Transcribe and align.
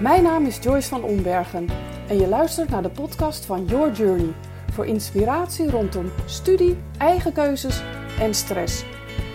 Mijn 0.00 0.22
naam 0.22 0.46
is 0.46 0.58
Joyce 0.58 0.88
van 0.88 1.02
Ombergen 1.02 1.68
en 2.08 2.18
je 2.18 2.28
luistert 2.28 2.68
naar 2.68 2.82
de 2.82 2.90
podcast 2.90 3.44
van 3.44 3.64
Your 3.64 3.92
Journey 3.92 4.34
voor 4.72 4.86
inspiratie 4.86 5.70
rondom 5.70 6.10
studie, 6.26 6.76
eigen 6.98 7.32
keuzes 7.32 7.82
en 8.20 8.34
stress. 8.34 8.84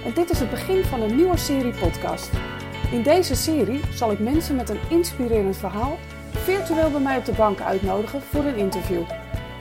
En 0.05 0.13
dit 0.13 0.29
is 0.29 0.39
het 0.39 0.49
begin 0.49 0.83
van 0.83 1.01
een 1.01 1.15
nieuwe 1.15 1.37
serie 1.37 1.73
podcast. 1.73 2.29
In 2.91 3.03
deze 3.03 3.35
serie 3.35 3.81
zal 3.93 4.11
ik 4.11 4.19
mensen 4.19 4.55
met 4.55 4.69
een 4.69 4.79
inspirerend 4.89 5.57
verhaal 5.57 5.97
virtueel 6.31 6.91
bij 6.91 7.01
mij 7.01 7.17
op 7.17 7.25
de 7.25 7.31
bank 7.33 7.59
uitnodigen 7.59 8.21
voor 8.21 8.43
een 8.43 8.57
interview. 8.57 9.03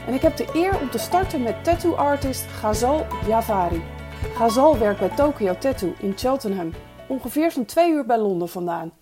En 0.07 0.15
ik 0.15 0.23
heb 0.23 0.37
de 0.37 0.49
eer 0.53 0.81
om 0.81 0.91
te 0.91 0.99
starten 0.99 1.43
met 1.43 1.65
tattoo 1.65 1.95
artist 1.95 2.47
Ghazal 2.47 3.07
Javari. 3.27 3.83
Ghazal 4.35 4.79
werkt 4.79 5.01
bij 5.01 5.09
Tokyo 5.17 5.59
Tattoo 5.59 5.95
in 5.99 6.13
Cheltenham, 6.17 6.73
ongeveer 7.09 7.51
zo'n 7.51 7.65
twee 7.65 7.93
uur 7.93 8.07
bij 8.07 8.19
Londen 8.19 8.49
vandaan. 8.49 8.93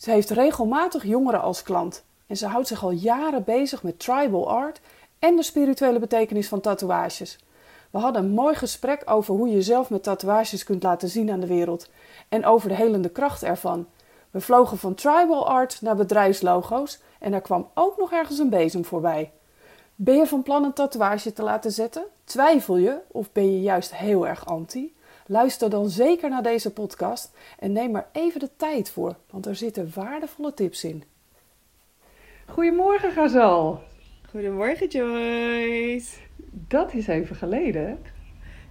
Ze 0.00 0.10
heeft 0.10 0.30
regelmatig 0.30 1.04
jongeren 1.04 1.40
als 1.40 1.62
klant 1.62 2.04
en 2.26 2.36
ze 2.36 2.46
houdt 2.46 2.68
zich 2.68 2.82
al 2.82 2.90
jaren 2.90 3.44
bezig 3.44 3.82
met 3.82 3.98
tribal 3.98 4.50
art 4.50 4.80
en 5.18 5.36
de 5.36 5.42
spirituele 5.42 5.98
betekenis 5.98 6.48
van 6.48 6.60
tatoeages. 6.60 7.38
We 7.90 7.98
hadden 7.98 8.24
een 8.24 8.30
mooi 8.30 8.54
gesprek 8.54 9.02
over 9.04 9.34
hoe 9.34 9.48
je 9.48 9.54
jezelf 9.54 9.90
met 9.90 10.02
tatoeages 10.02 10.64
kunt 10.64 10.82
laten 10.82 11.08
zien 11.08 11.30
aan 11.30 11.40
de 11.40 11.46
wereld 11.46 11.90
en 12.28 12.44
over 12.44 12.68
de 12.68 12.74
helende 12.74 13.08
kracht 13.08 13.42
ervan. 13.42 13.86
We 14.30 14.40
vlogen 14.40 14.78
van 14.78 14.94
tribal 14.94 15.48
art 15.48 15.80
naar 15.80 15.96
bedrijfslogo's 15.96 17.00
en 17.18 17.32
er 17.32 17.40
kwam 17.40 17.70
ook 17.74 17.98
nog 17.98 18.12
ergens 18.12 18.38
een 18.38 18.50
bezem 18.50 18.84
voorbij. 18.84 19.32
Ben 19.94 20.16
je 20.16 20.26
van 20.26 20.42
plan 20.42 20.64
een 20.64 20.72
tatoeage 20.72 21.32
te 21.32 21.42
laten 21.42 21.72
zetten? 21.72 22.04
Twijfel 22.24 22.76
je 22.76 22.98
of 23.10 23.32
ben 23.32 23.52
je 23.52 23.60
juist 23.60 23.94
heel 23.94 24.26
erg 24.26 24.46
anti? 24.46 24.94
Luister 25.30 25.70
dan 25.70 25.88
zeker 25.88 26.30
naar 26.30 26.42
deze 26.42 26.72
podcast 26.72 27.32
en 27.58 27.72
neem 27.72 27.96
er 27.96 28.06
even 28.12 28.40
de 28.40 28.50
tijd 28.56 28.90
voor, 28.90 29.16
want 29.30 29.46
er 29.46 29.56
zitten 29.56 29.90
waardevolle 29.94 30.54
tips 30.54 30.84
in. 30.84 31.04
Goedemorgen, 32.46 33.12
Gazal. 33.12 33.82
Goedemorgen, 34.30 34.88
Joyce. 34.88 36.16
Dat 36.50 36.94
is 36.94 37.06
even 37.06 37.36
geleden. 37.36 37.98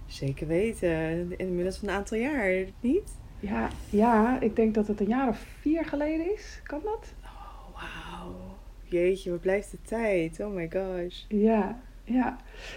Zeker 0.06 0.46
weten. 0.46 1.38
Inmiddels 1.38 1.82
een 1.82 1.90
aantal 1.90 2.18
jaar, 2.18 2.64
niet? 2.80 3.12
Ja, 3.38 3.68
ja, 3.90 4.40
ik 4.40 4.56
denk 4.56 4.74
dat 4.74 4.86
het 4.86 5.00
een 5.00 5.08
jaar 5.08 5.28
of 5.28 5.46
vier 5.60 5.84
geleden 5.84 6.34
is. 6.34 6.60
Kan 6.64 6.80
dat? 6.84 7.12
Oh, 7.22 7.74
wauw. 7.74 8.34
Jeetje, 8.82 9.30
wat 9.30 9.40
blijft 9.40 9.70
de 9.70 9.82
tijd? 9.82 10.40
Oh 10.40 10.54
my 10.54 10.70
gosh. 10.70 11.24
Ja, 11.28 11.80
ja. 12.12 12.36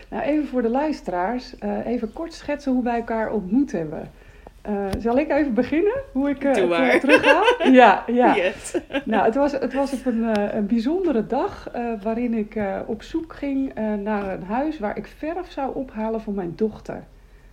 Nou, 0.10 0.24
even 0.24 0.48
voor 0.48 0.62
de 0.62 0.70
luisteraars. 0.70 1.54
Uh, 1.60 1.86
even 1.86 2.14
kort 2.14 2.34
schetsen 2.34 2.72
hoe 2.72 2.84
wij 2.84 2.96
elkaar 2.96 3.32
ontmoet 3.32 3.72
hebben. 3.72 4.12
Uh, 4.70 4.86
zal 5.00 5.18
ik 5.18 5.30
even 5.32 5.54
beginnen? 5.54 5.94
Hoe 6.12 6.30
ik 6.30 6.44
uh, 6.44 6.52
terug 7.00 7.24
ga? 7.24 7.44
ja, 7.72 8.04
ja. 8.08 8.36
Yes. 8.36 8.78
Nou, 9.06 9.26
het 9.26 9.36
was, 9.36 9.52
het 9.52 9.74
was 9.74 9.94
op 9.94 10.06
een, 10.06 10.56
een 10.58 10.68
bijzondere 10.68 11.28
dag 11.28 11.72
waarin 12.02 12.34
ik 12.34 12.60
op 12.86 13.04
zoek 13.04 13.34
ging 13.34 13.74
naar 14.04 14.34
een 14.34 14.44
huis 14.44 14.80
waar 14.80 14.98
ik 14.98 15.08
verf 15.18 15.52
zou 15.52 15.76
ophalen 15.76 16.22
voor 16.22 16.34
mijn 16.34 16.54
dochter. 16.56 17.04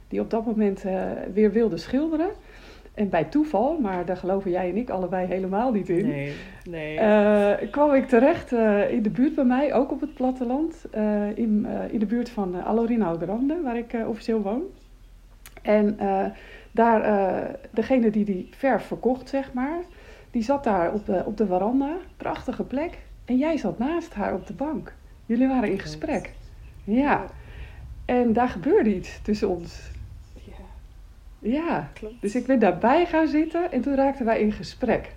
Die 0.08 0.20
op 0.20 0.30
dat 0.30 0.46
moment 0.46 0.84
weer 1.32 1.52
wilde 1.52 1.76
schilderen. 1.76 2.30
En 3.00 3.08
bij 3.08 3.24
toeval, 3.24 3.78
maar 3.78 4.04
daar 4.04 4.16
geloven 4.16 4.50
jij 4.50 4.68
en 4.68 4.76
ik 4.76 4.90
allebei 4.90 5.26
helemaal 5.26 5.72
niet 5.72 5.88
in. 5.88 6.06
Nee, 6.06 6.34
nee. 6.70 6.98
Uh, 6.98 7.70
kwam 7.70 7.94
ik 7.94 8.08
terecht 8.08 8.52
uh, 8.52 8.90
in 8.90 9.02
de 9.02 9.10
buurt 9.10 9.34
bij 9.34 9.44
mij, 9.44 9.74
ook 9.74 9.90
op 9.90 10.00
het 10.00 10.14
platteland. 10.14 10.84
Uh, 10.94 11.36
in, 11.36 11.66
in 11.90 11.98
de 11.98 12.06
buurt 12.06 12.30
van 12.30 12.56
uh, 12.56 12.66
Ouderande, 12.66 13.60
waar 13.62 13.76
ik 13.76 13.96
officieel 14.06 14.42
woon. 14.42 14.62
En 15.62 15.98
daar, 16.70 17.58
degene 17.70 18.10
die 18.10 18.24
die 18.24 18.48
verf 18.50 18.84
verkocht, 18.84 19.28
zeg 19.28 19.52
maar, 19.52 19.78
die 20.30 20.42
zat 20.42 20.64
daar 20.64 20.92
op 20.92 21.06
de, 21.06 21.22
op 21.26 21.36
de 21.36 21.46
veranda. 21.46 21.96
Prachtige 22.16 22.64
plek. 22.64 22.98
En 23.24 23.36
jij 23.36 23.56
zat 23.56 23.78
naast 23.78 24.14
haar 24.14 24.34
op 24.34 24.46
de 24.46 24.54
bank. 24.54 24.92
Jullie 25.26 25.48
waren 25.48 25.70
in 25.70 25.78
gesprek. 25.78 26.32
Ja. 26.84 27.24
En 28.04 28.32
daar 28.32 28.48
gebeurde 28.48 28.94
iets 28.94 29.20
tussen 29.22 29.48
ons. 29.48 29.90
Ja, 31.40 31.90
Klopt. 31.94 32.20
dus 32.20 32.34
ik 32.34 32.46
ben 32.46 32.58
daarbij 32.58 33.06
gaan 33.06 33.28
zitten 33.28 33.72
en 33.72 33.80
toen 33.80 33.94
raakten 33.94 34.24
wij 34.24 34.40
in 34.40 34.52
gesprek. 34.52 35.08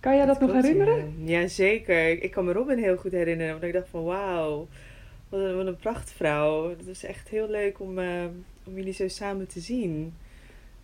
Kan 0.00 0.16
jij 0.16 0.26
dat, 0.26 0.40
dat 0.40 0.48
nog 0.48 0.62
herinneren? 0.62 1.14
Ja. 1.24 1.40
ja, 1.40 1.46
zeker. 1.46 2.22
Ik 2.22 2.30
kan 2.30 2.44
me 2.44 2.52
Robin 2.52 2.78
heel 2.78 2.96
goed 2.96 3.12
herinneren. 3.12 3.52
Want 3.52 3.64
ik 3.64 3.72
dacht 3.72 3.88
van 3.88 4.04
wauw, 4.04 4.68
wat 5.28 5.40
een, 5.40 5.56
wat 5.56 5.66
een 5.66 5.76
prachtvrouw. 5.76 6.68
Het 6.68 6.86
was 6.86 7.04
echt 7.04 7.28
heel 7.28 7.48
leuk 7.48 7.80
om, 7.80 7.98
uh, 7.98 8.24
om 8.64 8.74
jullie 8.74 8.92
zo 8.92 9.08
samen 9.08 9.46
te 9.46 9.60
zien. 9.60 10.14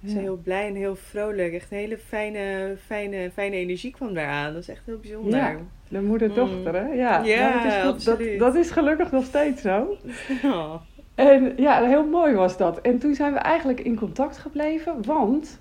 Ja. 0.00 0.08
Ze 0.08 0.18
heel 0.18 0.36
blij 0.36 0.66
en 0.66 0.74
heel 0.74 0.96
vrolijk. 0.96 1.52
Echt 1.52 1.70
een 1.70 1.78
hele 1.78 1.98
fijne, 1.98 2.76
fijne, 2.86 3.30
fijne 3.30 3.56
energie 3.56 3.90
kwam 3.90 4.14
daaraan. 4.14 4.52
Dat 4.52 4.62
is 4.62 4.68
echt 4.68 4.82
heel 4.84 4.98
bijzonder. 4.98 5.38
Ja, 5.38 5.56
de 5.88 6.00
moeder-dochter, 6.00 6.74
hè? 6.74 6.92
Ja, 6.92 7.24
ja 7.24 7.82
dat, 7.82 8.20
is, 8.20 8.38
dat, 8.38 8.54
is 8.54 8.70
gelukkig 8.70 9.10
nog 9.10 9.24
steeds 9.24 9.62
zo. 9.62 9.96
Oh. 10.44 10.74
En 11.22 11.52
ja, 11.56 11.84
heel 11.84 12.06
mooi 12.06 12.34
was 12.34 12.56
dat. 12.56 12.80
En 12.80 12.98
toen 12.98 13.14
zijn 13.14 13.32
we 13.32 13.38
eigenlijk 13.38 13.80
in 13.80 13.96
contact 13.96 14.38
gebleven, 14.38 15.04
want 15.04 15.60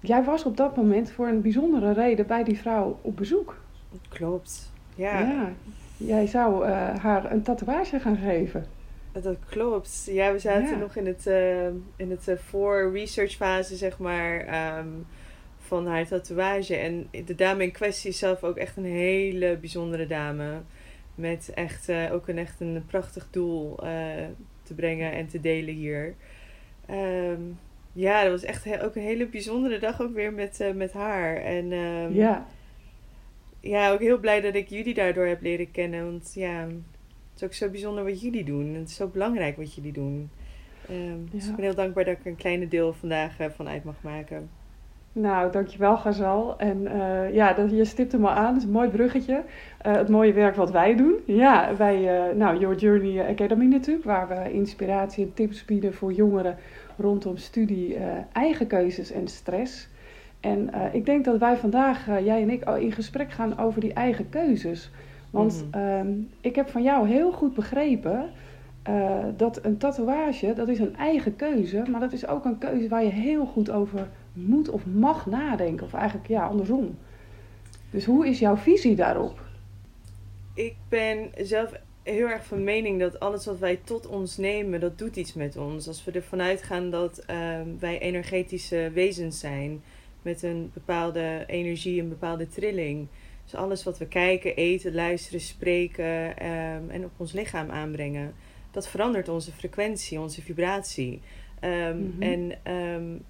jij 0.00 0.24
was 0.24 0.44
op 0.44 0.56
dat 0.56 0.76
moment 0.76 1.10
voor 1.10 1.26
een 1.26 1.42
bijzondere 1.42 1.92
reden 1.92 2.26
bij 2.26 2.44
die 2.44 2.58
vrouw 2.58 2.98
op 3.02 3.16
bezoek. 3.16 3.56
Klopt, 4.08 4.72
ja. 4.94 5.20
Ja, 5.20 5.52
jij 5.96 6.26
zou 6.26 6.66
uh, 6.66 6.96
haar 6.96 7.32
een 7.32 7.42
tatoeage 7.42 8.00
gaan 8.00 8.16
geven. 8.16 8.66
Dat 9.12 9.36
klopt. 9.48 10.08
Ja, 10.10 10.32
we 10.32 10.38
zaten 10.38 10.68
ja. 10.68 10.76
nog 10.76 10.96
in 10.96 11.06
het, 11.06 11.26
uh, 11.26 11.66
in 11.96 12.10
het 12.10 12.28
uh, 12.28 12.36
voor-research 12.36 13.32
fase, 13.32 13.76
zeg 13.76 13.98
maar, 13.98 14.38
um, 14.78 15.06
van 15.58 15.86
haar 15.86 16.06
tatoeage. 16.06 16.76
En 16.76 17.08
de 17.24 17.34
dame 17.34 17.62
in 17.62 17.72
kwestie 17.72 18.10
is 18.10 18.18
zelf 18.18 18.44
ook 18.44 18.56
echt 18.56 18.76
een 18.76 18.84
hele 18.84 19.56
bijzondere 19.60 20.06
dame. 20.06 20.50
Met 21.14 21.50
echt 21.54 21.90
ook 22.12 22.28
een, 22.28 22.38
echt 22.38 22.60
een 22.60 22.84
prachtig 22.86 23.28
doel 23.30 23.78
te 24.70 24.76
brengen 24.76 25.12
en 25.12 25.26
te 25.26 25.40
delen 25.40 25.74
hier. 25.74 26.14
Um, 26.90 27.58
ja, 27.92 28.22
dat 28.22 28.30
was 28.30 28.42
echt 28.44 28.82
ook 28.82 28.96
een 28.96 29.02
hele 29.02 29.26
bijzondere 29.26 29.78
dag 29.78 30.00
ook 30.02 30.14
weer 30.14 30.32
met, 30.32 30.60
uh, 30.60 30.72
met 30.72 30.92
haar. 30.92 31.36
En 31.36 31.72
um, 31.72 32.14
ja. 32.14 32.46
ja, 33.60 33.92
ook 33.92 34.00
heel 34.00 34.18
blij 34.18 34.40
dat 34.40 34.54
ik 34.54 34.68
jullie 34.68 34.94
daardoor 34.94 35.26
heb 35.26 35.42
leren 35.42 35.70
kennen. 35.70 36.04
Want 36.04 36.32
ja, 36.34 36.60
het 36.60 37.36
is 37.36 37.44
ook 37.44 37.54
zo 37.54 37.68
bijzonder 37.68 38.04
wat 38.04 38.20
jullie 38.20 38.44
doen. 38.44 38.74
Het 38.74 38.88
is 38.88 38.96
zo 38.96 39.06
belangrijk 39.06 39.56
wat 39.56 39.74
jullie 39.74 39.92
doen. 39.92 40.30
Um, 40.90 40.96
ja. 40.96 41.30
Dus 41.30 41.48
ik 41.48 41.56
ben 41.56 41.64
heel 41.64 41.74
dankbaar 41.74 42.04
dat 42.04 42.16
ik 42.18 42.24
een 42.24 42.36
kleine 42.36 42.68
deel 42.68 42.92
vandaag 42.92 43.40
uh, 43.40 43.46
van 43.56 43.68
uit 43.68 43.84
mag 43.84 44.02
maken. 44.02 44.50
Nou, 45.12 45.52
dankjewel 45.52 45.96
Gazal. 45.96 46.58
En 46.58 46.80
uh, 46.82 47.34
ja, 47.34 47.52
dat, 47.52 47.70
je 47.70 47.84
stipt 47.84 48.12
hem 48.12 48.24
al 48.24 48.30
aan, 48.30 48.52
dat 48.52 48.56
is 48.56 48.64
een 48.64 48.70
mooi 48.70 48.88
bruggetje. 48.88 49.42
Uh, 49.86 49.92
het 49.92 50.08
mooie 50.08 50.32
werk 50.32 50.56
wat 50.56 50.70
wij 50.70 50.96
doen. 50.96 51.14
Ja, 51.24 51.76
wij, 51.76 52.28
uh, 52.28 52.36
nou, 52.36 52.58
Your 52.58 52.76
Journey 52.76 53.28
Academy 53.28 53.64
natuurlijk, 53.64 54.06
waar 54.06 54.28
we 54.28 54.52
inspiratie 54.52 55.24
en 55.24 55.34
tips 55.34 55.64
bieden 55.64 55.94
voor 55.94 56.12
jongeren 56.12 56.56
rondom 56.96 57.36
studie, 57.36 57.96
eigen 58.32 58.66
keuzes 58.66 59.12
en 59.12 59.28
stress. 59.28 59.88
En 60.40 60.70
ik 60.92 61.06
denk 61.06 61.24
dat 61.24 61.38
wij 61.38 61.56
vandaag, 61.56 62.06
jij 62.06 62.42
en 62.42 62.50
ik, 62.50 62.64
al 62.64 62.76
in 62.76 62.92
gesprek 62.92 63.30
gaan 63.30 63.58
over 63.58 63.80
die 63.80 63.92
eigen 63.92 64.28
keuzes. 64.28 64.90
Want 65.30 65.64
mm 65.64 65.80
-hmm. 65.80 66.28
ik 66.40 66.56
heb 66.56 66.68
van 66.68 66.82
jou 66.82 67.08
heel 67.08 67.32
goed 67.32 67.54
begrepen 67.54 68.30
dat 69.36 69.64
een 69.64 69.76
tatoeage, 69.76 70.52
dat 70.52 70.68
is 70.68 70.78
een 70.78 70.96
eigen 70.96 71.36
keuze, 71.36 71.82
maar 71.90 72.00
dat 72.00 72.12
is 72.12 72.26
ook 72.26 72.44
een 72.44 72.58
keuze 72.58 72.88
waar 72.88 73.04
je 73.04 73.10
heel 73.10 73.46
goed 73.46 73.70
over 73.70 74.08
moet 74.32 74.68
of 74.68 74.86
mag 74.86 75.26
nadenken. 75.26 75.86
Of 75.86 75.94
eigenlijk 75.94 76.28
ja, 76.28 76.46
andersom. 76.46 76.98
Dus 77.90 78.04
hoe 78.04 78.28
is 78.28 78.38
jouw 78.38 78.56
visie 78.56 78.94
daarop? 78.94 79.40
Ik 80.54 80.74
ben 80.88 81.30
zelf 81.38 81.72
heel 82.02 82.28
erg 82.28 82.44
van 82.44 82.64
mening 82.64 83.00
dat 83.00 83.20
alles 83.20 83.46
wat 83.46 83.58
wij 83.58 83.80
tot 83.84 84.06
ons 84.06 84.36
nemen, 84.36 84.80
dat 84.80 84.98
doet 84.98 85.16
iets 85.16 85.34
met 85.34 85.56
ons. 85.56 85.88
Als 85.88 86.04
we 86.04 86.10
ervan 86.10 86.40
uitgaan 86.40 86.90
dat 86.90 87.24
uh, 87.30 87.36
wij 87.78 87.98
energetische 87.98 88.90
wezens 88.94 89.38
zijn 89.38 89.82
met 90.22 90.42
een 90.42 90.70
bepaalde 90.74 91.44
energie, 91.46 92.00
een 92.00 92.08
bepaalde 92.08 92.48
trilling. 92.48 93.06
Dus 93.44 93.54
alles 93.54 93.84
wat 93.84 93.98
we 93.98 94.06
kijken, 94.06 94.56
eten, 94.56 94.94
luisteren, 94.94 95.40
spreken 95.40 96.46
um, 96.46 96.90
en 96.90 97.04
op 97.04 97.10
ons 97.16 97.32
lichaam 97.32 97.70
aanbrengen, 97.70 98.34
dat 98.70 98.88
verandert 98.88 99.28
onze 99.28 99.52
frequentie, 99.52 100.20
onze 100.20 100.42
vibratie. 100.42 101.20
Um, 101.64 101.96
mm-hmm. 101.96 102.22
En 102.22 102.72
um, 102.72 103.22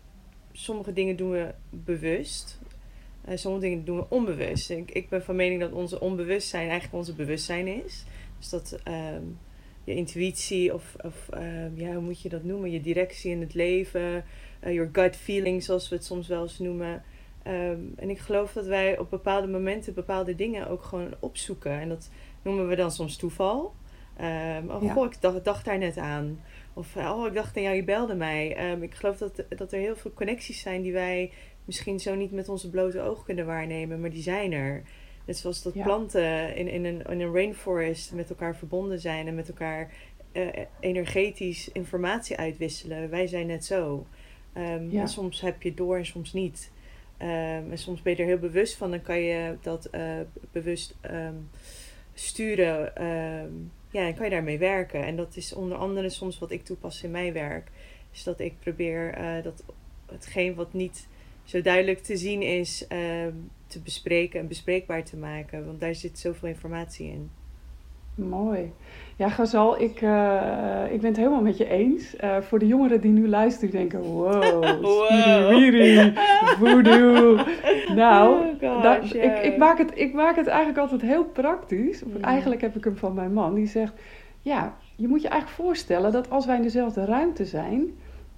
sommige 0.61 0.93
dingen 0.93 1.17
doen 1.17 1.31
we 1.31 1.55
bewust. 1.71 2.61
Uh, 3.29 3.37
sommige 3.37 3.65
dingen 3.65 3.85
doen 3.85 3.97
we 3.97 4.07
onbewust. 4.09 4.71
Ik, 4.71 4.91
ik 4.91 5.09
ben 5.09 5.23
van 5.23 5.37
mening 5.37 5.61
dat 5.61 5.73
onze 5.73 6.01
onbewustzijn 6.01 6.69
eigenlijk 6.69 6.95
onze 6.95 7.15
bewustzijn 7.15 7.67
is. 7.85 8.05
Dus 8.39 8.49
dat 8.49 8.79
um, 8.89 9.39
je 9.85 9.95
intuïtie 9.95 10.75
of, 10.75 10.97
of 11.05 11.29
um, 11.35 11.73
ja, 11.75 11.93
hoe 11.93 12.03
moet 12.03 12.21
je 12.21 12.29
dat 12.29 12.45
noemen? 12.45 12.71
Je 12.71 12.81
directie 12.81 13.31
in 13.31 13.41
het 13.41 13.55
leven, 13.55 14.25
uh, 14.65 14.73
your 14.73 14.89
gut 14.93 15.17
feeling 15.17 15.63
zoals 15.63 15.89
we 15.89 15.97
het 15.97 16.05
soms 16.05 16.29
wel 16.29 16.43
eens 16.43 16.59
noemen. 16.59 17.03
Um, 17.47 17.93
en 17.97 18.11
ik 18.11 18.19
geloof 18.19 18.53
dat 18.53 18.67
wij 18.67 18.99
op 18.99 19.11
bepaalde 19.11 19.49
momenten 19.49 19.95
bepaalde 19.95 20.35
dingen 20.35 20.69
ook 20.69 20.83
gewoon 20.83 21.15
opzoeken. 21.21 21.81
En 21.81 21.89
dat 21.89 22.11
noemen 22.43 22.69
we 22.69 22.77
dan 22.77 22.91
soms 22.91 23.17
toeval. 23.17 23.75
Oh, 24.69 24.83
ja. 24.83 24.93
goh, 24.93 25.07
ik 25.07 25.21
dacht, 25.21 25.45
dacht 25.45 25.65
daar 25.65 25.79
net 25.79 25.97
aan. 25.97 26.41
Of 26.75 26.97
oh, 26.97 27.27
ik 27.27 27.35
dacht 27.35 27.57
aan 27.57 27.63
jou, 27.63 27.77
je 27.77 27.85
belde 27.85 28.15
mij. 28.15 28.71
Um, 28.73 28.83
ik 28.83 28.95
geloof 28.95 29.17
dat, 29.17 29.45
dat 29.49 29.73
er 29.73 29.79
heel 29.79 29.97
veel 29.97 30.13
connecties 30.13 30.61
zijn 30.61 30.83
die 30.83 30.93
wij 30.93 31.33
misschien 31.65 32.01
zo 32.01 32.15
niet 32.15 32.33
met 32.33 32.49
onze 32.49 32.71
blote 32.71 33.01
ogen 33.01 33.25
kunnen 33.25 33.47
waarnemen, 33.47 34.01
maar 34.01 34.11
die 34.11 34.23
zijn 34.23 34.53
er. 34.53 34.83
Net 35.25 35.37
zoals 35.39 35.63
dat 35.63 35.75
Ja. 35.75 35.83
planten 35.83 36.57
in, 36.57 36.69
in, 36.69 36.85
een, 36.85 37.03
in 37.03 37.21
een 37.21 37.33
rainforest 37.35 38.13
met 38.13 38.31
elkaar 38.31 38.57
verbonden 38.57 39.01
zijn 39.01 39.27
en 39.27 39.35
met 39.35 39.49
elkaar 39.49 39.93
eh, 40.33 40.47
energetisch 40.81 41.73
informatie 41.73 42.37
uitwisselen. 42.37 43.11
Wij 43.11 43.27
zijn 43.27 43.47
net 43.47 43.65
zo. 43.65 44.07
Ehm, 44.53 44.91
Ja. 44.91 45.01
en 45.01 45.09
soms 45.09 45.41
heb 45.41 45.63
je 45.63 45.69
het 45.69 45.77
door 45.79 45.97
en 45.97 46.07
soms 46.07 46.33
niet. 46.33 46.71
Ehm, 47.17 47.71
en 47.71 47.79
soms 47.79 48.03
ben 48.03 48.13
je 48.13 48.19
er 48.23 48.29
heel 48.29 48.39
bewust 48.39 48.77
van, 48.77 48.91
dan 48.91 49.03
kan 49.03 49.21
je 49.21 49.57
dat 49.61 49.85
eh, 49.85 50.21
bewust 50.53 50.97
ehm, 51.01 51.35
sturen. 52.15 52.93
Ja, 53.91 54.07
en 54.07 54.15
kan 54.15 54.25
je 54.25 54.31
daarmee 54.31 54.59
werken. 54.59 55.05
En 55.05 55.17
dat 55.17 55.37
is 55.37 55.53
onder 55.53 55.79
andere 55.79 56.09
soms 56.09 56.39
wat 56.39 56.51
ik 56.51 56.65
toepas 56.65 57.03
in 57.03 57.11
mijn 57.11 57.33
werk. 57.33 57.71
Is 58.13 58.23
dat 58.23 58.41
ik 58.41 58.59
probeer 58.59 59.15
eh, 59.15 59.43
dat 59.43 59.65
hetgeen 60.07 60.55
wat 60.55 60.73
niet 60.73 61.09
zo 61.45 61.63
duidelijk 61.63 61.99
te 61.99 62.17
zien 62.17 62.43
is, 62.43 62.87
ehm, 62.87 63.35
te 63.67 63.81
bespreken 63.81 64.41
en 64.41 64.49
bespreekbaar 64.49 65.05
te 65.05 65.17
maken. 65.17 65.67
Want 65.67 65.81
daar 65.81 65.95
zit 65.95 66.19
zoveel 66.19 66.49
informatie 66.49 67.07
in. 67.07 67.31
Mooi. 68.29 68.73
Ja, 69.17 69.29
Gazal, 69.29 69.81
ik, 69.81 70.01
eh, 70.03 70.83
ik 70.91 71.01
ben 71.01 71.09
het 71.09 71.17
helemaal 71.17 71.43
met 71.43 71.57
je 71.57 71.69
eens. 71.69 72.17
Eh, 72.17 72.37
voor 72.41 72.59
de 72.59 72.67
jongeren 72.67 73.01
die 73.01 73.11
nu 73.11 73.29
luisteren, 73.29 73.71
die 73.71 73.79
denken: 73.79 74.01
wow, 74.03 74.65
Wow. 74.83 75.05
spiriwiri, 75.05 76.13
voodoo. 76.59 77.37
Nou, 77.95 78.45
Oh 78.63 79.05
ik, 79.13 79.43
ik, 79.43 79.57
maak 79.57 79.79
het, 79.79 79.91
ik 79.95 80.13
maak 80.13 80.37
het 80.37 80.47
eigenlijk 80.47 80.79
altijd 80.79 81.01
heel 81.01 81.25
praktisch. 81.25 82.03
Of. 82.03 82.21
Eigenlijk 82.21 82.61
heb 82.61 82.77
ik 82.77 82.85
hem 82.85 82.97
van 82.97 83.15
mijn 83.15 83.33
man, 83.33 83.55
die 83.55 83.67
zegt: 83.67 83.93
Ja, 84.43 84.77
je 84.97 85.09
moet 85.09 85.23
je 85.23 85.29
eigenlijk 85.29 85.61
voorstellen 85.63 86.13
dat 86.13 86.31
als 86.31 86.47
wij 86.47 86.57
in 86.57 86.63
dezelfde 86.63 87.05
ruimte 87.05 87.45
zijn, 87.45 87.87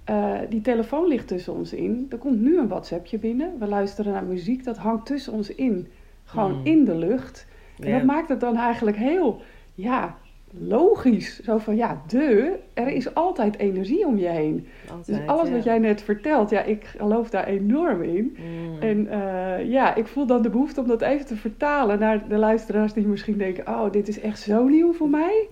eh, 0.03 0.33
die 0.49 0.61
telefoon 0.61 1.07
ligt 1.07 1.27
tussen 1.27 1.53
ons 1.53 1.73
in. 1.73 2.05
Er 2.09 2.17
komt 2.17 2.41
nu 2.41 2.57
een 2.59 2.67
WhatsAppje 2.67 3.17
binnen. 3.17 3.51
We 3.59 3.67
luisteren 3.67 4.13
naar 4.13 4.23
muziek, 4.23 4.63
dat 4.63 4.77
hangt 4.77 5.05
tussen 5.05 5.33
ons 5.33 5.55
in. 5.55 5.87
Gewoon 6.23 6.51
Mm. 6.51 6.65
in 6.65 6.85
de 6.85 6.95
lucht. 6.95 7.47
En 7.79 7.91
dat 7.91 8.03
maakt 8.03 8.29
het 8.29 8.39
dan 8.39 8.57
eigenlijk 8.57 8.97
heel, 8.97 9.41
ja, 9.73 10.17
logisch. 10.59 11.39
Zo 11.39 11.57
van, 11.57 11.75
ja, 11.75 12.01
de, 12.07 12.59
er 12.73 12.87
is 12.87 13.15
altijd 13.15 13.57
energie 13.57 14.05
om 14.05 14.17
je 14.17 14.27
heen. 14.27 14.67
Dus 15.05 15.17
alles 15.25 15.47
ja. 15.47 15.53
wat 15.53 15.63
jij 15.63 15.79
net 15.79 16.01
vertelt, 16.01 16.49
ja, 16.49 16.63
ik 16.63 16.85
geloof 16.85 17.29
daar 17.29 17.47
enorm 17.47 18.03
in. 18.03 18.37
Mm. 18.39 18.79
En 18.79 19.07
eh, 19.07 19.69
ja, 19.69 19.95
ik 19.95 20.07
voel 20.07 20.25
dan 20.25 20.41
de 20.41 20.49
behoefte 20.49 20.81
om 20.81 20.87
dat 20.87 21.01
even 21.01 21.25
te 21.25 21.35
vertalen 21.35 21.99
naar 21.99 22.27
de 22.27 22.37
luisteraars 22.37 22.93
die 22.93 23.07
misschien 23.07 23.37
denken, 23.37 23.67
oh, 23.67 23.91
dit 23.91 24.07
is 24.07 24.19
echt 24.19 24.39
zo 24.39 24.67
nieuw 24.67 24.93
voor 24.93 25.09
mij. 25.09 25.47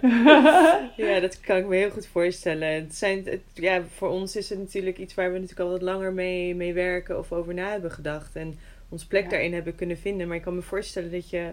ja, 0.96 1.20
dat 1.20 1.40
kan 1.40 1.56
ik 1.56 1.66
me 1.66 1.76
heel 1.76 1.90
goed 1.90 2.06
voorstellen. 2.06 2.74
Het 2.74 2.94
zijn, 2.94 3.24
het, 3.24 3.40
ja, 3.54 3.82
voor 3.82 4.08
ons 4.08 4.36
is 4.36 4.48
het 4.48 4.58
natuurlijk 4.58 4.98
iets 4.98 5.14
waar 5.14 5.32
we 5.32 5.38
natuurlijk 5.38 5.60
al 5.60 5.70
wat 5.70 5.82
langer 5.82 6.12
mee, 6.12 6.54
mee 6.54 6.74
werken 6.74 7.18
of 7.18 7.32
over 7.32 7.54
na 7.54 7.70
hebben 7.70 7.90
gedacht. 7.90 8.36
En 8.36 8.54
ons 8.88 9.04
plek 9.06 9.22
Ja. 9.22 9.28
daarin 9.28 9.54
hebben 9.54 9.74
kunnen 9.74 9.98
vinden. 9.98 10.28
Maar 10.28 10.36
ik 10.36 10.42
kan 10.42 10.54
me 10.54 10.62
voorstellen 10.62 11.10
dat 11.10 11.30
je, 11.30 11.52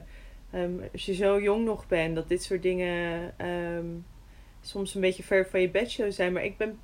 ehm, 0.53 0.71
als 0.91 1.05
je 1.05 1.13
zo 1.13 1.41
jong 1.41 1.65
nog 1.65 1.87
bent, 1.87 2.15
dat 2.15 2.27
dit 2.27 2.43
soort 2.43 2.61
dingen 2.61 3.33
ehm, 3.37 3.85
soms 4.61 4.95
een 4.95 5.01
beetje 5.01 5.23
ver 5.23 5.47
van 5.47 5.61
je 5.61 5.69
bedshow 5.69 6.11
zijn. 6.11 6.33
Maar 6.33 6.43
ik 6.43 6.57
ben 6.57 6.79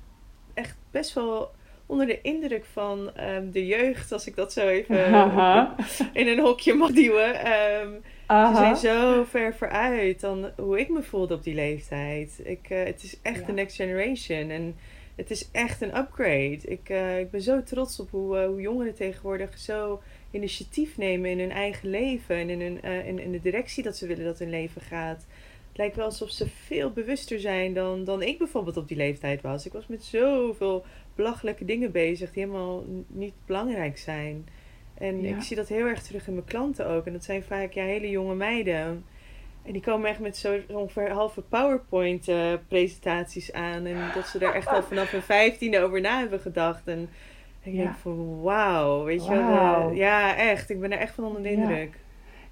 echt 0.54 0.76
best 0.90 1.12
wel 1.14 1.50
onder 1.86 2.06
de 2.06 2.20
indruk 2.20 2.64
van 2.64 3.16
ehm, 3.16 3.50
de 3.50 3.66
jeugd, 3.66 4.12
als 4.12 4.26
ik 4.26 4.36
dat 4.36 4.52
zo 4.52 4.68
even 4.68 5.04
Aha. 5.14 5.74
in 6.12 6.28
een 6.28 6.38
hokje 6.40 6.74
mag 6.74 6.90
duwen. 6.90 7.34
Ze 7.34 8.52
zijn 8.54 8.76
zo 8.76 9.24
ver 9.24 9.54
vooruit 9.54 10.20
dan 10.20 10.50
hoe 10.56 10.80
ik 10.80 10.88
me 10.88 11.02
voelde 11.02 11.34
op 11.34 11.42
die 11.42 11.54
leeftijd. 11.54 12.40
Ik, 12.44 12.66
eh, 12.70 12.84
het 12.84 13.02
is 13.02 13.18
echt 13.22 13.40
Ja. 13.40 13.46
de 13.46 13.52
next 13.52 13.76
generation. 13.76 14.50
En 14.50 14.76
het 15.16 15.30
is 15.30 15.48
echt 15.52 15.82
een 15.82 15.96
upgrade. 15.96 16.58
Ik, 16.64 16.88
eh, 16.88 17.18
ik 17.18 17.30
ben 17.30 17.42
zo 17.42 17.62
trots 17.62 18.00
op 18.00 18.10
hoe, 18.10 18.38
eh, 18.38 18.46
hoe 18.46 18.60
jongeren 18.60 18.94
tegenwoordig 18.94 19.58
zo 19.58 20.00
initiatief 20.30 20.96
nemen 20.96 21.30
in 21.30 21.38
hun 21.38 21.50
eigen 21.50 21.90
leven. 21.90 22.36
En 22.36 22.50
in, 22.50 22.60
hun, 22.60 22.82
eh, 22.82 23.06
in, 23.06 23.18
in 23.18 23.32
de 23.32 23.40
directie 23.40 23.82
dat 23.82 23.96
ze 23.96 24.06
willen 24.06 24.24
dat 24.24 24.38
hun 24.38 24.50
leven 24.50 24.80
gaat. 24.80 25.26
Het 25.68 25.78
lijkt 25.78 25.96
wel 25.96 26.04
alsof 26.04 26.30
ze 26.30 26.48
veel 26.48 26.90
bewuster 26.90 27.40
zijn 27.40 27.74
dan, 27.74 28.04
dan 28.04 28.22
ik 28.22 28.38
bijvoorbeeld 28.38 28.76
op 28.76 28.88
die 28.88 28.96
leeftijd 28.96 29.42
was. 29.42 29.66
Ik 29.66 29.72
was 29.72 29.86
met 29.86 30.04
zoveel 30.04 30.84
belachelijke 31.14 31.64
dingen 31.64 31.92
bezig 31.92 32.32
die 32.32 32.42
helemaal 32.42 32.84
niet 33.06 33.34
belangrijk 33.46 33.98
zijn. 33.98 34.48
En 34.94 35.22
Ja. 35.22 35.36
ik 35.36 35.42
zie 35.42 35.56
dat 35.56 35.68
heel 35.68 35.86
erg 35.86 36.02
terug 36.02 36.26
in 36.26 36.32
mijn 36.34 36.46
klanten 36.46 36.86
ook. 36.86 37.06
En 37.06 37.12
dat 37.12 37.24
zijn 37.24 37.42
vaak 37.42 37.72
ja, 37.72 37.84
hele 37.84 38.10
jonge 38.10 38.34
meiden. 38.34 39.04
En 39.62 39.72
die 39.72 39.82
komen 39.82 40.10
echt 40.10 40.18
met 40.18 40.36
zo 40.36 40.58
ongeveer 40.68 41.10
halve 41.10 41.40
PowerPoint-presentaties 41.40 43.52
aan. 43.52 43.86
En 43.86 44.10
dat 44.14 44.26
ze 44.26 44.38
daar 44.38 44.54
echt 44.54 44.66
al 44.66 44.82
vanaf 44.82 45.10
hun 45.10 45.22
vijftiende 45.22 45.80
over 45.80 46.00
na 46.00 46.18
hebben 46.18 46.40
gedacht. 46.40 46.86
En 46.86 47.08
ik 47.62 47.72
Ja. 47.72 47.82
denk 47.82 47.94
van 47.94 48.40
wauw, 48.42 49.04
weet 49.04 49.24
je 49.26 49.34
wel. 49.34 49.90
Ja, 49.92 50.36
echt. 50.36 50.70
Ik 50.70 50.80
ben 50.80 50.92
er 50.92 50.98
echt 50.98 51.14
van 51.14 51.24
onder 51.24 51.42
de 51.42 51.50
indruk. 51.50 51.98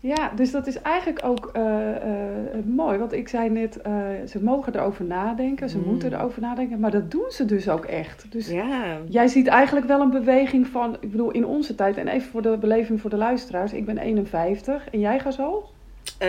Ja, 0.01 0.33
dus 0.37 0.51
dat 0.51 0.67
is 0.67 0.83
eigenlijk 0.83 1.25
ook 1.25 1.51
eh, 1.53 1.97
eh, 1.97 2.65
mooi. 2.65 2.99
Want 2.99 3.13
ik 3.13 3.29
zei 3.29 3.51
net, 3.51 3.81
eh, 3.81 3.93
ze 4.27 4.43
mogen 4.43 4.75
erover 4.75 5.05
nadenken, 5.05 5.69
ze 5.69 5.79
Mm. 5.79 5.85
moeten 5.85 6.13
erover 6.13 6.41
nadenken. 6.43 6.81
Maar 6.81 6.91
dat 6.91 7.11
doen 7.11 7.25
ze 7.31 7.45
dus 7.45 7.69
ook 7.69 7.85
echt. 7.85 8.33
Dus 8.33 8.51
Ja. 8.51 8.97
Jij 9.09 9.27
ziet 9.29 9.47
eigenlijk 9.47 9.87
wel 9.87 10.01
een 10.01 10.11
beweging 10.11 10.67
van, 10.67 10.97
ik 11.01 11.11
bedoel, 11.11 11.31
in 11.31 11.47
onze 11.47 11.75
tijd, 11.75 11.97
en 11.97 12.09
even 12.09 12.31
voor 12.31 12.43
de 12.43 12.57
beleving 12.57 13.01
voor 13.01 13.11
de 13.11 13.17
luisteraars, 13.17 13.73
ik 13.73 13.85
ben 13.85 13.99
51 13.99 14.91
en 14.91 15.01
jij 15.01 15.19
gaat 15.19 15.35
zo? 15.35 15.65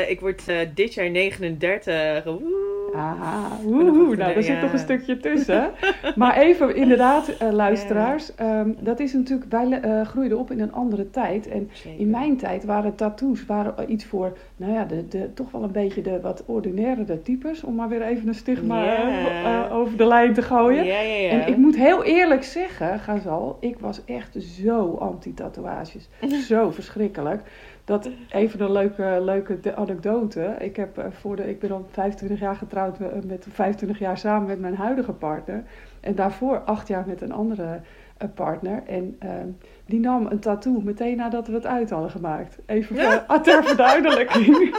Ik 0.08 0.20
word 0.20 0.44
dit 0.76 0.94
jaar 0.94 1.10
39. 1.10 2.24
Woe. 2.24 2.78
Nog 2.94 3.62
woehoe, 3.64 4.16
nou 4.16 4.34
daar 4.34 4.44
zit 4.44 4.62
nog 4.62 4.74
een 4.74 4.80
stukje 4.80 5.18
tussen. 5.18 5.72
maar 6.16 6.38
even 6.38 6.76
inderdaad, 6.76 7.28
eh, 7.28 7.52
luisteraars, 7.52 8.36
ehm, 8.36 8.72
dat 8.80 9.00
is 9.00 9.14
natuurlijk, 9.14 9.52
wij 9.52 9.82
eh, 9.82 10.08
groeiden 10.08 10.38
op 10.38 10.52
in 10.52 10.60
een 10.60 10.74
andere 10.74 11.10
tijd. 11.10 11.48
En 11.48 11.70
Zeker. 11.72 12.00
in 12.00 12.10
mijn 12.10 12.38
tijd 12.38 12.66
waren 12.66 12.96
tattoos 12.96 13.46
waren 13.46 13.92
iets 13.92 14.06
voor, 14.06 14.38
nou 14.56 14.74
ja, 14.74 14.86
de, 14.86 15.08
de, 15.08 15.34
toch 15.34 15.52
wel 15.52 15.64
een 15.64 15.72
beetje 15.72 16.02
de 16.02 16.22
wat 16.22 16.44
ordinairere 16.46 17.22
types, 17.22 17.64
om 17.64 17.76
maar 17.76 17.90
weer 17.90 18.02
even 18.02 18.28
een 18.28 18.36
stigma 18.36 18.96
eh, 18.96 19.76
over 19.76 19.98
de 19.98 20.06
lijn 20.06 20.34
te 20.34 20.42
gooien. 20.42 21.00
En 21.30 21.48
ik 21.48 21.58
moet 21.58 21.76
heel 21.76 22.04
eerlijk 22.04 22.44
zeggen, 22.44 23.00
Gazal, 23.00 23.58
ik 23.60 23.80
was 23.80 24.06
echt 24.06 24.36
zo 24.44 24.96
anti-tatoeages. 25.00 26.10
zo 26.48 26.72
verschrikkelijk. 26.72 27.42
Dat 27.90 28.10
even 28.30 28.62
een 28.62 28.72
leuke, 28.72 29.20
leuke 29.22 29.76
anekdote. 29.76 30.56
Ik, 30.60 30.76
heb 30.76 30.98
eh, 30.98 31.06
voor 31.12 31.36
de, 31.36 31.50
ik 31.50 31.60
ben 31.60 31.72
al 31.72 31.88
25 31.92 32.40
jaar 32.40 32.56
getrouwd 32.56 33.00
met, 33.00 33.26
met 33.26 33.46
25 33.52 34.00
jaar 34.00 34.18
samen 34.18 34.48
met 34.48 34.60
mijn 34.60 34.76
huidige 34.76 35.12
partner. 35.12 35.64
En 36.00 36.16
daarvoor 36.16 36.60
acht 36.60 36.88
jaar 36.88 37.04
met 37.08 37.22
een 37.22 37.32
andere 37.32 37.80
eh, 38.18 38.28
partner. 38.36 38.84
En 38.88 39.18
die 39.86 40.00
nam 40.00 40.26
een 40.26 40.40
tattoo 40.40 40.82
meteen 40.82 41.18
nadat 41.18 41.48
we 41.48 41.54
het 41.54 41.66
uit 41.66 41.90
hadden 41.90 42.12
gemaakt. 42.12 42.58
Even 42.66 42.96
voor, 42.98 43.42
ter 43.42 43.64
verduidelijking. 43.64 44.56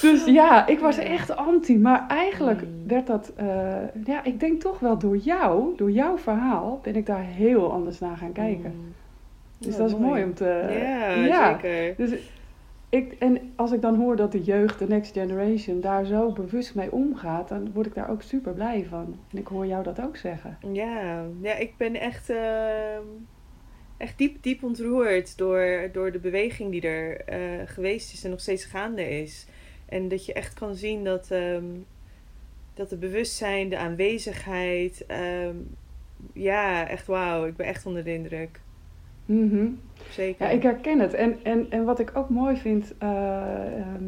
Dus 0.00 0.24
ja, 0.24 0.66
ik 0.66 0.78
was 0.78 0.98
echt 0.98 1.36
anti. 1.36 1.78
Maar 1.78 2.04
eigenlijk 2.08 2.60
Mm. 2.60 2.68
werd 2.86 3.06
dat, 3.06 3.32
eh, 3.36 3.46
ja, 4.04 4.24
ik 4.24 4.40
denk 4.40 4.60
toch 4.60 4.78
wel 4.78 4.98
door 4.98 5.16
jou, 5.16 5.76
door 5.76 5.90
jouw 5.90 6.18
verhaal, 6.18 6.80
ben 6.82 6.96
ik 6.96 7.06
daar 7.06 7.24
heel 7.24 7.72
anders 7.72 7.98
naar 7.98 8.16
gaan 8.16 8.32
kijken. 8.32 8.72
Mm. 8.76 8.94
Dus 9.58 9.72
Ja, 9.72 9.78
dat 9.78 9.90
is 9.90 9.96
mooi 9.96 10.24
om 10.24 10.34
te. 10.34 10.66
ja, 10.82 11.14
ja. 11.14 11.60
zeker. 11.60 11.96
Dus 11.96 12.20
ik, 12.88 13.12
en 13.18 13.52
als 13.56 13.72
ik 13.72 13.80
dan 13.80 13.96
hoor 13.96 14.16
dat 14.16 14.32
de 14.32 14.42
jeugd, 14.42 14.78
de 14.78 14.86
next 14.86 15.12
generation, 15.12 15.80
daar 15.80 16.04
zo 16.04 16.32
bewust 16.32 16.74
mee 16.74 16.92
omgaat, 16.92 17.48
dan 17.48 17.72
word 17.72 17.86
ik 17.86 17.94
daar 17.94 18.10
ook 18.10 18.22
super 18.22 18.52
blij 18.52 18.86
van. 18.88 19.18
En 19.32 19.38
ik 19.38 19.46
hoor 19.46 19.66
jou 19.66 19.82
dat 19.82 20.00
ook 20.00 20.16
zeggen. 20.16 20.58
Ja, 20.72 21.24
ja 21.40 21.54
ik 21.54 21.76
ben 21.76 21.94
echt, 21.94 22.30
ehm, 22.30 23.02
echt 23.96 24.18
diep, 24.18 24.42
diep 24.42 24.62
ontroerd 24.62 25.38
door, 25.38 25.88
door 25.92 26.12
de 26.12 26.18
beweging 26.18 26.70
die 26.70 26.80
er 26.80 27.20
eh, 27.20 27.38
geweest 27.64 28.12
is 28.12 28.24
en 28.24 28.30
nog 28.30 28.40
steeds 28.40 28.64
gaande 28.64 29.20
is. 29.20 29.46
En 29.88 30.08
dat 30.08 30.26
je 30.26 30.32
echt 30.32 30.54
kan 30.54 30.74
zien 30.74 31.04
dat, 31.04 31.30
ehm, 31.30 31.64
dat 32.74 32.88
de 32.90 32.96
bewustzijn, 32.96 33.68
de 33.68 33.78
aanwezigheid, 33.78 35.06
ehm, 35.06 35.56
ja, 36.32 36.88
echt 36.88 37.06
wauw. 37.06 37.46
Ik 37.46 37.56
ben 37.56 37.66
echt 37.66 37.86
onder 37.86 38.04
de 38.04 38.12
indruk. 38.12 38.60
Mhm. 39.26 39.66
Zeker. 40.10 40.46
Ja, 40.46 40.52
ik 40.52 40.62
herken 40.62 40.98
het. 41.00 41.14
En, 41.14 41.36
en, 41.42 41.66
en 41.70 41.84
wat 41.84 41.98
ik 41.98 42.10
ook 42.14 42.28
mooi 42.28 42.56
vind. 42.56 42.94
eh, 42.98 43.78
ehm, 43.78 44.04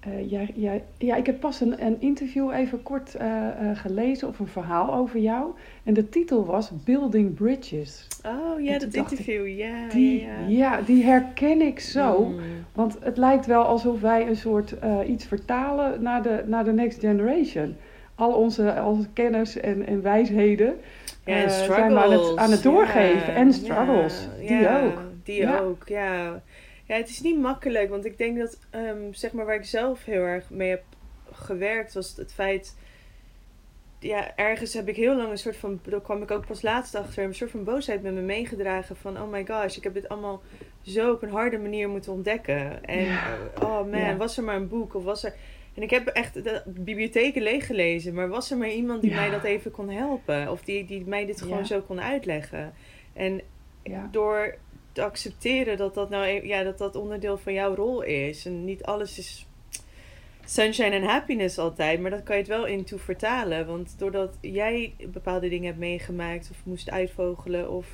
eh, 0.00 0.30
jij, 0.30 0.50
jij, 0.54 0.84
ja, 0.98 1.16
ik 1.16 1.26
heb 1.26 1.40
pas 1.40 1.60
een, 1.60 1.84
een 1.86 1.96
interview 2.00 2.50
even 2.52 2.82
kort 2.82 3.14
eh, 3.14 3.28
gelezen 3.74 4.28
of 4.28 4.38
een 4.38 4.46
verhaal 4.46 4.94
over 4.94 5.20
jou. 5.20 5.50
En 5.84 5.94
de 5.94 6.08
titel 6.08 6.44
was 6.44 6.70
Building 6.84 7.34
Bridges. 7.34 8.08
Oh 8.26 8.60
ja, 8.60 8.78
dat 8.78 8.94
ik, 8.94 9.10
interview. 9.10 9.46
Ja, 9.48 9.88
Die, 9.88 10.20
ja, 10.20 10.28
ja, 10.28 10.46
ja. 10.48 10.80
die 10.80 11.04
herken 11.04 11.60
ik 11.60 11.80
zo. 11.80 12.24
Mm. 12.24 12.38
Want 12.72 12.96
het 13.00 13.16
lijkt 13.16 13.46
wel 13.46 13.64
alsof 13.64 14.00
wij 14.00 14.26
een 14.28 14.36
soort 14.36 14.74
iets 15.06 15.24
vertalen 15.24 16.02
naar 16.02 16.22
de, 16.22 16.42
naar 16.46 16.64
de 16.64 16.72
next 16.72 17.00
generation. 17.00 17.76
Al 18.14 18.32
onze, 18.32 18.80
al 18.80 18.90
onze 18.90 19.08
kennis 19.12 19.60
en, 19.60 19.86
en 19.86 20.02
wijsheden 20.02 20.74
Ja, 21.24 21.34
en 21.34 21.44
eh, 21.44 21.50
struggles. 21.50 21.76
zijn 21.76 21.92
we 21.92 22.00
aan 22.00 22.10
het, 22.10 22.36
aan 22.36 22.50
het 22.50 22.62
doorgeven. 22.62 23.34
En 23.34 23.52
struggles, 23.52 24.28
die 24.38 24.68
ook. 24.68 25.00
Die 25.24 25.60
ook, 25.60 25.88
ja. 25.88 26.42
Ja, 26.84 26.96
het 26.96 27.08
is 27.08 27.20
niet 27.20 27.40
makkelijk, 27.40 27.90
want 27.90 28.04
ik 28.04 28.18
denk 28.18 28.38
dat, 28.38 28.58
ehm, 28.70 29.12
zeg 29.12 29.32
maar, 29.32 29.44
waar 29.44 29.54
ik 29.54 29.64
zelf 29.64 30.04
heel 30.04 30.22
erg 30.22 30.50
mee 30.50 30.70
heb 30.70 30.82
gewerkt, 31.32 31.94
was 31.94 32.16
het 32.16 32.32
feit 32.32 32.74
ja, 34.02 34.36
ergens 34.36 34.74
heb 34.74 34.88
ik 34.88 34.96
heel 34.96 35.16
lang 35.16 35.30
een 35.30 35.38
soort 35.38 35.56
van, 35.56 35.80
daar 35.82 36.00
kwam 36.00 36.22
ik 36.22 36.30
ook 36.30 36.46
pas 36.46 36.62
laatst 36.62 36.94
achter, 36.94 37.24
een 37.24 37.34
soort 37.34 37.50
van 37.50 37.64
boosheid 37.64 38.02
met 38.02 38.14
me 38.14 38.20
meegedragen 38.20 38.96
van, 38.96 39.20
oh 39.20 39.30
my 39.30 39.46
gosh, 39.46 39.76
ik 39.76 39.84
heb 39.84 39.94
dit 39.94 40.08
allemaal 40.08 40.42
zo 40.82 41.12
op 41.12 41.22
een 41.22 41.30
harde 41.30 41.58
manier 41.58 41.88
moeten 41.88 42.12
ontdekken. 42.12 42.84
En 42.84 43.18
oh 43.60 43.90
man, 43.90 44.16
was 44.16 44.36
er 44.36 44.44
maar 44.44 44.56
een 44.56 44.68
boek 44.68 44.94
of 44.94 45.04
was 45.04 45.24
er... 45.24 45.34
En 45.74 45.82
ik 45.82 45.90
heb 45.90 46.06
echt 46.06 46.34
de 46.34 46.62
bibliotheken 46.66 47.42
leeggelezen, 47.42 48.14
maar 48.14 48.28
was 48.28 48.50
er 48.50 48.56
maar 48.56 48.70
iemand 48.70 49.02
die 49.02 49.14
mij 49.14 49.30
dat 49.30 49.44
even 49.44 49.70
kon 49.70 49.90
helpen? 49.90 50.50
Of 50.50 50.62
die, 50.62 50.84
die 50.84 51.04
mij 51.06 51.26
dit 51.26 51.42
gewoon 51.42 51.66
zo 51.66 51.80
kon 51.80 52.00
uitleggen? 52.00 52.72
En 53.12 53.40
door 54.10 54.56
te 54.92 55.02
accepteren 55.02 55.76
dat 55.76 55.94
dat 55.94 56.10
nou 56.10 56.26
e-, 56.26 56.46
ja, 56.46 56.62
dat 56.62 56.78
dat 56.78 56.96
onderdeel 56.96 57.38
van 57.38 57.52
jouw 57.52 57.74
rol 57.74 58.02
is. 58.02 58.46
En 58.46 58.64
niet 58.64 58.82
alles 58.82 59.18
is 59.18 59.46
sunshine 60.44 60.90
en 60.90 61.02
happiness 61.02 61.58
altijd, 61.58 62.00
maar 62.00 62.10
dat 62.10 62.22
kan 62.22 62.36
je 62.36 62.42
het 62.42 62.50
wel 62.50 62.66
into 62.66 62.96
vertalen. 62.96 63.66
Want 63.66 63.94
doordat 63.98 64.38
jij 64.40 64.94
bepaalde 65.08 65.48
dingen 65.48 65.66
hebt 65.66 65.78
meegemaakt 65.78 66.50
of 66.50 66.56
moest 66.64 66.90
uitvogelen 66.90 67.70
of 67.70 67.86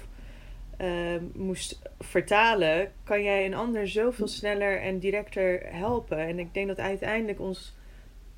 Ehm, 0.78 1.22
moest 1.34 1.78
vertalen, 1.98 2.92
kan 3.04 3.22
jij 3.22 3.46
een 3.46 3.54
ander 3.54 3.88
zoveel 3.88 4.26
sneller 4.28 4.80
en 4.80 4.98
directer 4.98 5.60
helpen. 5.64 6.18
En 6.18 6.38
ik 6.38 6.54
denk 6.54 6.68
dat 6.68 6.78
uiteindelijk 6.78 7.40
ons 7.40 7.76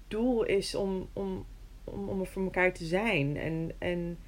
doel 0.09 0.44
is 0.44 0.75
om, 0.75 1.09
om, 1.12 1.47
om, 1.85 2.09
om 2.09 2.20
er 2.20 2.26
voor 2.26 2.42
elkaar 2.42 2.73
te 2.73 2.85
zijn. 2.85 3.37
En, 3.37 3.73
en 3.78 4.18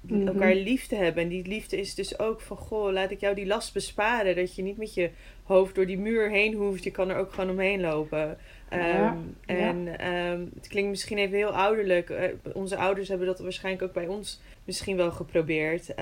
mhm. 0.00 0.26
elkaar 0.26 0.54
lief 0.54 0.86
te 0.86 0.94
hebben. 0.94 1.22
En 1.22 1.28
die 1.28 1.46
liefde 1.46 1.76
is 1.76 1.94
dus 1.94 2.18
ook 2.18 2.40
van, 2.40 2.56
goh, 2.56 2.92
laat 2.92 3.10
ik 3.10 3.20
jou 3.20 3.34
die 3.34 3.46
last 3.46 3.72
besparen. 3.72 4.36
Dat 4.36 4.54
je 4.54 4.62
niet 4.62 4.78
met 4.78 4.94
je 4.94 5.10
hoofd 5.42 5.74
door 5.74 5.86
die 5.86 5.98
muur 5.98 6.30
heen 6.30 6.54
hoeft. 6.54 6.84
Je 6.84 6.90
kan 6.90 7.08
er 7.08 7.16
ook 7.16 7.32
gewoon 7.32 7.50
omheen 7.50 7.80
lopen. 7.80 8.38
Ehm, 8.68 9.16
en 9.46 9.98
ehm, 9.98 10.44
het 10.54 10.68
klinkt 10.68 10.90
misschien 10.90 11.18
even 11.18 11.36
heel 11.36 11.56
ouderlijk. 11.56 12.10
Uh, 12.10 12.24
onze 12.54 12.76
ouders 12.76 13.08
hebben 13.08 13.26
dat 13.26 13.38
waarschijnlijk 13.38 13.84
ook 13.84 13.92
bij 13.92 14.06
ons 14.06 14.40
misschien 14.64 14.96
wel 14.96 15.10
geprobeerd. 15.10 15.94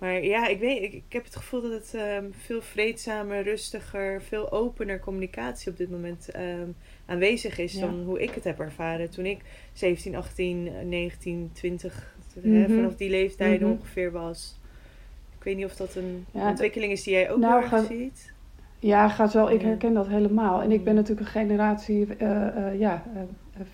Maar 0.00 0.24
ja, 0.24 0.46
ik 0.46 0.58
weet, 0.58 0.82
ik, 0.82 0.92
ik 0.92 1.12
heb 1.12 1.24
het 1.24 1.36
gevoel 1.36 1.62
dat 1.62 1.72
het 1.72 1.94
ehm, 1.94 2.24
veel 2.30 2.62
vreedzamer, 2.62 3.42
rustiger, 3.42 4.22
veel 4.22 4.52
opener 4.52 5.00
communicatie 5.00 5.70
op 5.70 5.76
dit 5.76 5.90
moment 5.90 6.28
um, 6.36 6.76
aanwezig 7.06 7.58
is 7.58 7.78
dan 7.78 8.02
hoe 8.02 8.22
ik 8.22 8.30
het 8.30 8.44
heb 8.44 8.60
ervaren. 8.60 9.10
Toen 9.10 9.26
ik 9.26 9.40
17, 9.72 10.16
18, 10.16 10.88
19, 10.88 11.50
20, 11.52 12.14
vanaf 12.66 12.96
die 12.96 13.10
leeftijd 13.10 13.60
mm 13.60 13.70
ongeveer 13.70 14.12
was. 14.12 14.58
Ik 15.38 15.44
weet 15.44 15.56
niet 15.56 15.64
of 15.64 15.76
dat 15.76 15.94
een 15.94 16.26
ontwikkeling 16.32 16.92
is 16.92 17.02
die 17.02 17.12
jij 17.12 17.30
ook 17.30 17.38
nou, 17.38 17.62
erg 17.62 17.86
ziet. 17.86 18.29
Ja, 18.80 19.08
gaat 19.08 19.32
wel. 19.32 19.50
Ik 19.50 19.62
herken 19.62 19.94
dat 19.94 20.08
helemaal. 20.08 20.62
En 20.62 20.72
ik 20.72 20.84
ben 20.84 20.94
natuurlijk 20.94 21.20
een 21.20 21.32
generatie 21.32 22.06
uh, 22.18 22.30
uh, 22.30 22.78
ja, 22.78 23.02
uh, 23.14 23.20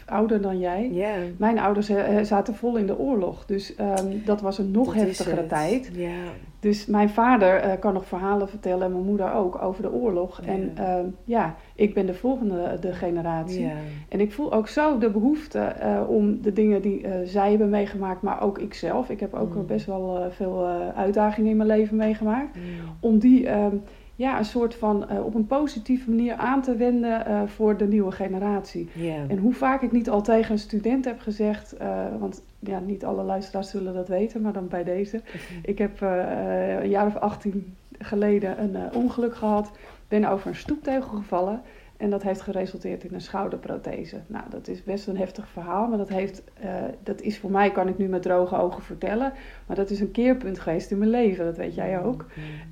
ouder 0.06 0.40
dan 0.40 0.58
jij. 0.58 0.90
Yeah. 0.92 1.14
Mijn 1.36 1.58
ouders 1.58 1.90
zaten 2.22 2.54
vol 2.54 2.76
in 2.76 2.86
de 2.86 2.98
oorlog. 2.98 3.44
Dus 3.44 3.74
um, 3.80 4.22
dat 4.24 4.40
was 4.40 4.58
een 4.58 4.70
nog 4.70 4.86
dat 4.86 4.94
heftigere 4.94 5.46
tijd. 5.46 5.90
Yeah. 5.92 6.12
Dus 6.60 6.86
mijn 6.86 7.08
vader 7.08 7.78
kan 7.78 7.92
nog 7.92 8.06
verhalen 8.06 8.48
vertellen 8.48 8.86
en 8.86 8.92
mijn 8.92 9.04
moeder 9.04 9.32
ook 9.32 9.62
over 9.62 9.82
de 9.82 9.92
oorlog. 9.92 10.40
Yeah. 10.42 10.54
En 10.54 10.72
uh, 10.78 11.12
ja, 11.24 11.54
ik 11.74 11.94
ben 11.94 12.06
de 12.06 12.14
volgende 12.14 12.78
de 12.80 12.92
generatie. 12.92 13.70
En 14.08 14.20
ik 14.20 14.32
voel 14.32 14.52
ook 14.52 14.68
zo 14.68 14.98
de 14.98 15.10
behoefte 15.10 15.74
om 16.08 16.42
de 16.42 16.52
dingen 16.52 16.82
die 16.82 17.06
zij 17.24 17.50
hebben 17.50 17.68
meegemaakt, 17.68 18.22
maar 18.22 18.42
ook 18.42 18.58
ikzelf. 18.58 19.10
Ik 19.10 19.20
heb 19.20 19.34
ook 19.34 19.54
mm. 19.54 19.66
best 19.66 19.86
wel 19.86 20.30
veel 20.30 20.66
uitdagingen 20.96 21.50
in 21.50 21.56
mijn 21.56 21.68
leven 21.68 21.96
meegemaakt. 21.96 22.56
Mm. 22.56 22.62
Om 23.00 23.18
die 23.18 23.48
ehm, 23.48 23.76
ja, 24.16 24.38
een 24.38 24.44
soort 24.44 24.74
van 24.74 25.06
uh, 25.10 25.24
op 25.24 25.34
een 25.34 25.46
positieve 25.46 26.10
manier 26.10 26.34
aan 26.34 26.62
te 26.62 26.76
wenden 26.76 27.28
uh, 27.28 27.42
voor 27.46 27.76
de 27.76 27.86
nieuwe 27.86 28.12
generatie. 28.12 28.88
Yeah. 28.92 29.30
En 29.30 29.38
hoe 29.38 29.52
vaak 29.52 29.82
ik 29.82 29.92
niet 29.92 30.10
al 30.10 30.22
tegen 30.22 30.52
een 30.52 30.58
student 30.58 31.04
heb 31.04 31.20
gezegd, 31.20 31.74
uh, 31.80 32.04
want 32.18 32.42
ja, 32.58 32.78
niet 32.78 33.04
alle 33.04 33.22
luisteraars 33.22 33.70
zullen 33.70 33.94
dat 33.94 34.08
weten, 34.08 34.40
maar 34.40 34.52
dan 34.52 34.68
bij 34.68 34.84
deze. 34.84 35.20
Ik 35.62 35.78
heb 35.78 36.00
een 36.00 36.88
jaar 36.88 37.06
of 37.06 37.16
18 37.16 37.74
geleden 37.98 38.62
een 38.62 38.94
ongeluk 38.94 39.36
gehad, 39.36 39.70
ben 40.08 40.24
over 40.24 40.48
een 40.48 40.56
stoeptegel 40.56 41.16
gevallen. 41.16 41.62
En 41.96 42.10
dat 42.10 42.22
heeft 42.22 42.40
geresulteerd 42.40 43.04
in 43.04 43.14
een 43.14 43.20
schouderprothese. 43.20 44.20
Nou, 44.26 44.44
dat 44.50 44.68
is 44.68 44.82
best 44.82 45.06
een 45.06 45.16
heftig 45.16 45.48
verhaal, 45.48 45.88
maar 45.88 45.98
dat, 45.98 46.08
heeft, 46.08 46.42
uh, 46.64 46.70
dat 47.02 47.20
is 47.20 47.38
voor 47.38 47.50
mij, 47.50 47.70
kan 47.70 47.88
ik 47.88 47.98
nu 47.98 48.08
met 48.08 48.22
droge 48.22 48.56
ogen 48.56 48.82
vertellen, 48.82 49.32
maar 49.66 49.76
dat 49.76 49.90
is 49.90 50.00
een 50.00 50.10
keerpunt 50.10 50.58
geweest 50.58 50.90
in 50.90 50.98
mijn 50.98 51.10
leven, 51.10 51.44
dat 51.44 51.56
weet 51.56 51.74
jij 51.74 52.02
ook. 52.02 52.26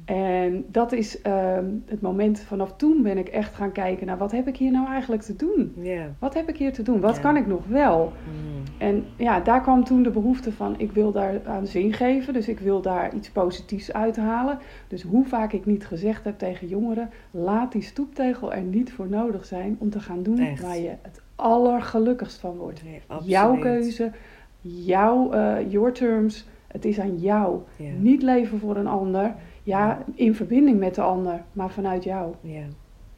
En 0.05 0.65
dat 0.69 0.93
is 0.93 1.19
uh, 1.27 1.59
het 1.87 2.01
moment, 2.01 2.41
vanaf 2.41 2.77
toen 2.77 3.03
ben 3.03 3.19
ik 3.19 3.29
echt 3.29 3.55
gaan 3.55 3.73
kijken 3.73 4.07
naar 4.07 4.19
wat 4.19 4.33
heb 4.33 4.49
ik 4.49 4.57
hier 4.57 4.71
nou 4.71 4.89
eigenlijk 4.89 5.23
te 5.23 5.37
doen? 5.37 5.75
Yeah. 5.77 6.07
Wat 6.19 6.35
heb 6.35 6.49
ik 6.49 6.57
hier 6.57 6.73
te 6.73 6.83
doen? 6.83 7.01
Wat 7.01 7.21
kan 7.21 7.37
ik 7.37 7.47
nog 7.47 7.67
wel? 7.67 8.13
Mm. 8.29 8.54
En 8.79 9.05
ja, 9.17 9.41
daar 9.41 9.61
kwam 9.61 9.85
toen 9.85 10.03
de 10.03 10.11
behoefte 10.11 10.53
van, 10.53 10.75
ik 10.79 10.93
wil 10.93 11.13
daar 11.13 11.41
aan 11.47 11.67
zin 11.67 11.93
geven, 11.93 12.33
dus 12.33 12.49
ik 12.49 12.59
wil 12.59 12.81
daar 12.81 13.15
iets 13.15 13.31
positiefs 13.31 13.93
uithalen. 13.93 14.59
Dus 14.89 15.03
hoe 15.03 15.27
vaak 15.27 15.53
ik 15.53 15.67
niet 15.67 15.87
gezegd 15.87 16.25
heb 16.25 16.39
tegen 16.39 16.69
jongeren, 16.69 17.11
laat 17.31 17.73
die 17.73 17.83
stoeptegel 17.83 18.53
er 18.53 18.63
niet 18.63 18.93
voor 18.93 19.09
nodig 19.09 19.45
zijn 19.45 19.77
om 19.79 19.91
te 19.91 20.01
gaan 20.01 20.23
doen 20.23 20.57
waar 20.61 20.79
je 20.79 20.95
het 21.03 21.23
allergelukkigst 21.35 22.39
van 22.39 22.57
wordt. 22.57 22.83
jouw 23.25 23.59
keuze, 23.59 24.13
jouw, 24.61 25.35
uh, 25.35 25.71
your 25.71 25.93
terms. 25.93 26.47
Het 26.67 26.85
is 26.85 27.01
aan 27.01 27.19
jou. 27.19 27.61
Niet 27.99 28.23
leven 28.23 28.59
voor 28.59 28.77
een 28.77 28.87
ander. 28.87 29.35
Ja, 29.63 30.05
in 30.15 30.35
verbinding 30.35 30.79
met 30.79 30.95
de 30.95 31.03
ander, 31.03 31.43
maar 31.53 31.71
vanuit 31.71 32.05
jou. 32.05 32.35
Ja, 32.41 32.65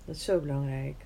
dat 0.04 0.16
is 0.16 0.24
zo 0.24 0.40
belangrijk. 0.40 1.05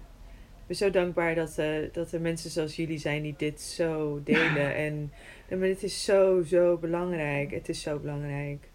Ben 0.70 0.78
zo 0.78 0.90
dankbaar 0.90 1.34
dat, 1.34 1.58
uh, 1.58 1.92
dat 1.92 2.12
er 2.12 2.20
mensen 2.20 2.50
zoals 2.50 2.76
jullie 2.76 2.98
zijn 2.98 3.22
die 3.22 3.34
dit 3.36 3.60
zo 3.60 4.20
delen. 4.24 4.74
en, 4.86 5.12
en 5.48 5.58
maar 5.58 5.68
het 5.68 5.82
is 5.82 6.04
zo, 6.04 6.42
zo 6.42 6.76
belangrijk. 6.76 7.50
Het 7.50 7.68
is 7.68 7.82
zo 7.82 7.98
belangrijk. 7.98 8.68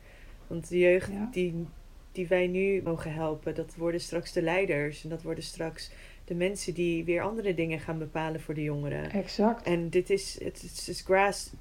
Want 0.47 0.69
de 0.69 0.79
jeugd 0.79 1.11
die 1.31 1.65
die 2.11 2.27
wij 2.27 2.47
nu 2.47 2.81
mogen 2.83 3.13
helpen, 3.13 3.55
dat 3.55 3.75
worden 3.75 4.01
straks 4.01 4.31
de 4.31 4.41
leiders. 4.41 5.03
En 5.03 5.09
dat 5.09 5.21
worden 5.21 5.43
straks 5.43 5.91
de 6.25 6.35
mensen 6.35 6.73
die 6.73 7.03
weer 7.03 7.21
andere 7.21 7.53
dingen 7.53 7.79
gaan 7.79 7.97
bepalen 7.97 8.41
voor 8.41 8.53
de 8.53 8.63
jongeren. 8.63 9.11
Exact. 9.11 9.65
En 9.65 9.89
dit 9.89 10.09
is, 10.09 10.39
het 10.43 10.63
is, 10.87 11.01
grass 11.05 11.53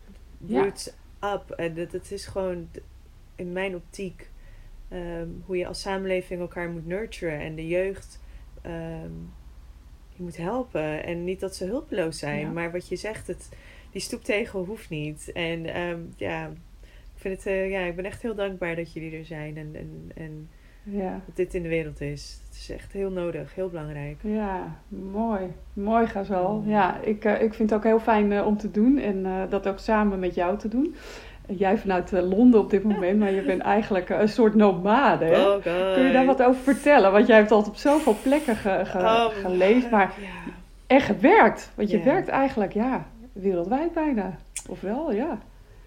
roots 0.49 0.93
up. 1.21 1.51
En 1.51 1.77
het, 1.77 1.93
het 1.93 2.13
is 2.13 2.27
gewoon 2.27 2.69
in 3.35 3.53
mijn 3.53 3.75
optiek 3.75 4.31
ehm, 4.89 5.29
hoe 5.45 5.57
je 5.57 5.67
als 5.67 5.81
samenleving 5.81 6.41
elkaar 6.41 6.71
moet 6.71 6.87
nurturen. 6.87 7.41
En 7.41 7.55
de 7.55 7.67
jeugd 7.67 8.21
um, 8.67 9.33
je 10.17 10.23
moet 10.23 10.37
helpen. 10.37 11.05
En 11.05 11.25
niet 11.25 11.41
dat 11.41 11.57
ze 11.57 11.65
hulpeloos 11.65 12.19
zijn. 12.19 12.53
Maar 12.53 12.73
wat 12.73 12.89
je 12.89 12.97
zegt, 12.97 13.27
het, 13.27 13.49
die 13.91 14.01
stoeptegel 14.01 14.65
hoeft 14.65 14.91
niet. 14.91 15.33
En 15.33 15.81
um, 15.81 16.13
ja, 16.17 16.51
vind 17.15 17.37
het, 17.37 17.47
uh, 17.47 17.71
ja, 17.71 17.81
ik 17.81 17.97
ben 17.97 18.05
echt 18.05 18.23
heel 18.23 18.35
dankbaar 18.35 18.77
dat 18.77 18.93
jullie 18.93 19.19
er 19.19 19.25
zijn 19.25 19.57
en, 19.57 19.71
en, 19.75 20.11
en 20.15 20.49
ja. 20.83 21.21
dat 21.27 21.37
dit 21.37 21.55
in 21.55 21.63
de 21.63 21.69
wereld 21.69 22.01
is. 22.01 22.41
Het 22.47 22.57
is 22.57 22.71
echt 22.71 22.93
heel 22.93 23.11
nodig, 23.11 23.55
heel 23.55 23.69
belangrijk. 23.69 24.17
Ja, 24.21 24.81
mooi. 24.89 25.43
Mooi, 25.73 26.07
Gazal. 26.07 26.63
Ja, 26.67 27.01
ik, 27.01 27.25
uh, 27.25 27.43
ik 27.43 27.55
vind 27.55 27.71
het 27.71 27.79
ook 27.79 27.85
heel 27.85 28.01
fijn 28.01 28.31
uh, 28.31 28.47
om 28.47 28.57
te 28.57 28.71
doen 28.71 28.99
en 28.99 29.49
dat 29.49 29.69
ook 29.69 29.79
samen 29.79 30.19
met 30.19 30.35
jou 30.35 30.59
te 30.59 30.69
doen. 30.69 30.95
Jij 31.47 31.79
vanuit 31.79 32.11
Londen 32.11 32.61
op 32.61 32.71
dit 32.71 32.83
moment, 32.83 33.19
maar 33.19 33.33
je 33.33 33.43
bent 33.43 33.63
eigenlijk 33.63 34.09
een 34.09 34.29
soort 34.29 34.55
nomade. 34.55 35.25
Hè? 35.25 35.55
Oh 35.55 35.63
Kun 35.95 36.05
je 36.05 36.13
daar 36.13 36.27
wat 36.27 36.43
over 36.43 36.63
vertellen? 36.63 37.13
Want 37.13 37.27
jij 37.27 37.37
hebt 37.37 37.51
altijd 37.51 37.71
op 37.71 37.81
zoveel 37.81 38.17
plekken 38.23 38.57
ge, 38.57 38.81
ge, 38.85 38.99
oh, 38.99 39.27
geleefd, 39.27 39.91
maar 39.91 40.15
ja. 40.21 40.53
echt 40.87 41.07
gewerkt. 41.07 41.71
Want 41.75 41.91
je 41.91 42.03
werkt 42.03 42.29
eigenlijk, 42.29 42.73
ja, 42.73 43.07
wereldwijd 43.33 43.93
bijna. 43.93 44.39
Of 44.69 44.81
wel, 44.81 45.13
ja. 45.13 45.39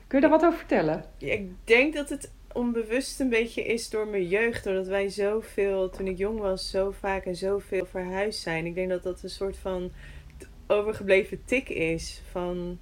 Kun 0.07 0.21
je 0.21 0.27
daar 0.27 0.37
wat 0.39 0.45
over 0.45 0.57
vertellen? 0.57 1.03
ik 1.17 1.49
denk 1.63 1.93
dat 1.93 2.09
het 2.09 2.31
onbewust 2.53 3.19
een 3.19 3.29
beetje 3.29 3.63
is 3.63 3.89
door 3.89 4.07
mijn 4.07 4.27
jeugd. 4.27 4.63
Doordat 4.63 4.87
wij 4.87 5.09
zoveel, 5.09 5.89
toen 5.89 6.07
ik 6.07 6.17
jong 6.17 6.39
was, 6.39 6.69
zo 6.69 6.91
vaak 6.91 7.25
en 7.25 7.35
zoveel 7.35 7.85
verhuisd 7.85 8.41
zijn. 8.41 8.65
Ik 8.65 8.75
denk 8.75 8.89
dat 8.89 9.03
dat 9.03 9.23
een 9.23 9.29
soort 9.29 9.57
van 9.57 9.91
overgebleven 10.67 11.41
tik 11.45 11.69
is. 11.69 12.21
Van 12.31 12.79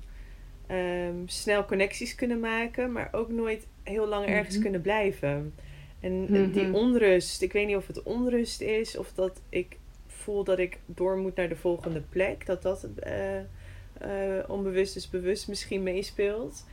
ehm, 0.68 1.16
snel 1.26 1.66
connecties 1.66 2.16
kunnen 2.16 2.40
maken, 2.40 2.92
maar 2.92 3.10
ook 3.12 3.30
nooit 3.30 3.68
heel 3.84 4.08
lang 4.08 4.26
ergens 4.26 4.54
mhm. 4.54 4.64
kunnen 4.64 4.82
blijven. 4.82 5.54
En 6.00 6.26
die 6.52 6.64
mhm. 6.64 6.76
onrust, 6.76 7.42
ik 7.42 7.54
weet 7.54 7.68
niet 7.68 7.76
of 7.76 7.88
het 7.88 8.04
onrust 8.04 8.62
is 8.62 8.98
of 8.98 9.14
dat 9.14 9.42
ik 9.50 9.78
voel 10.08 10.44
dat 10.44 10.60
ik 10.60 10.78
door 10.86 11.18
moet 11.18 11.36
naar 11.36 11.50
de 11.50 11.56
volgende 11.56 12.02
plek. 12.02 12.46
Dat 12.46 12.62
dat 12.62 12.88
uh, 13.08 13.36
uh, 13.38 14.44
onbewust 14.48 14.96
is 14.96 15.10
bewust 15.10 15.48
misschien 15.48 15.84
meespeelt. 15.84 16.66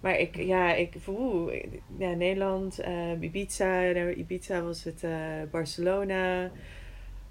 Maar 0.00 0.18
ik, 0.18 0.36
ja, 0.36 0.74
ik, 0.74 0.94
ja, 1.98 2.12
Nederland, 2.12 2.80
uh, 2.80 3.20
Ibiza, 3.20 3.92
Ibiza 3.92 4.62
was 4.62 4.84
het 4.84 5.04
Barcelona, 5.50 6.50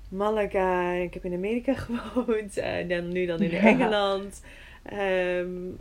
Malaga. 0.10 0.92
Ik 0.92 1.14
heb 1.14 1.26
in 1.26 1.34
Amerika 1.34 1.74
gewoond 1.86 2.58
en 2.58 2.88
dan, 2.88 3.12
nu 3.12 3.26
dan 3.26 3.40
in 3.40 3.52
Engeland. 3.52 4.42
Um, 4.94 5.78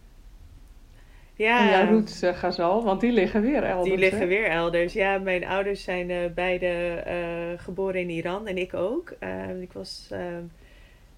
ja. 1.37 1.61
En 1.61 1.69
jouw 1.69 1.95
roots 1.95 2.23
uh, 2.23 2.35
Gazal, 2.35 2.85
want 2.85 3.01
die 3.01 3.13
liggen 3.13 3.43
weer 3.43 3.63
elders. 3.63 3.89
Die 3.89 3.99
liggen 3.99 4.29
weer 4.29 4.45
elders. 4.45 4.93
Ja, 4.93 5.19
mijn 5.19 5.47
ouders 5.47 5.83
zijn 5.83 6.11
uh, 6.11 6.19
beide 6.35 7.05
uh, 7.07 7.63
geboren 7.63 8.01
in 8.01 8.11
Iran 8.11 8.47
en 8.47 8.59
ik 8.59 8.75
ook. 8.75 9.15
Uh, 9.21 9.61
ik 9.61 9.73
was 9.73 10.11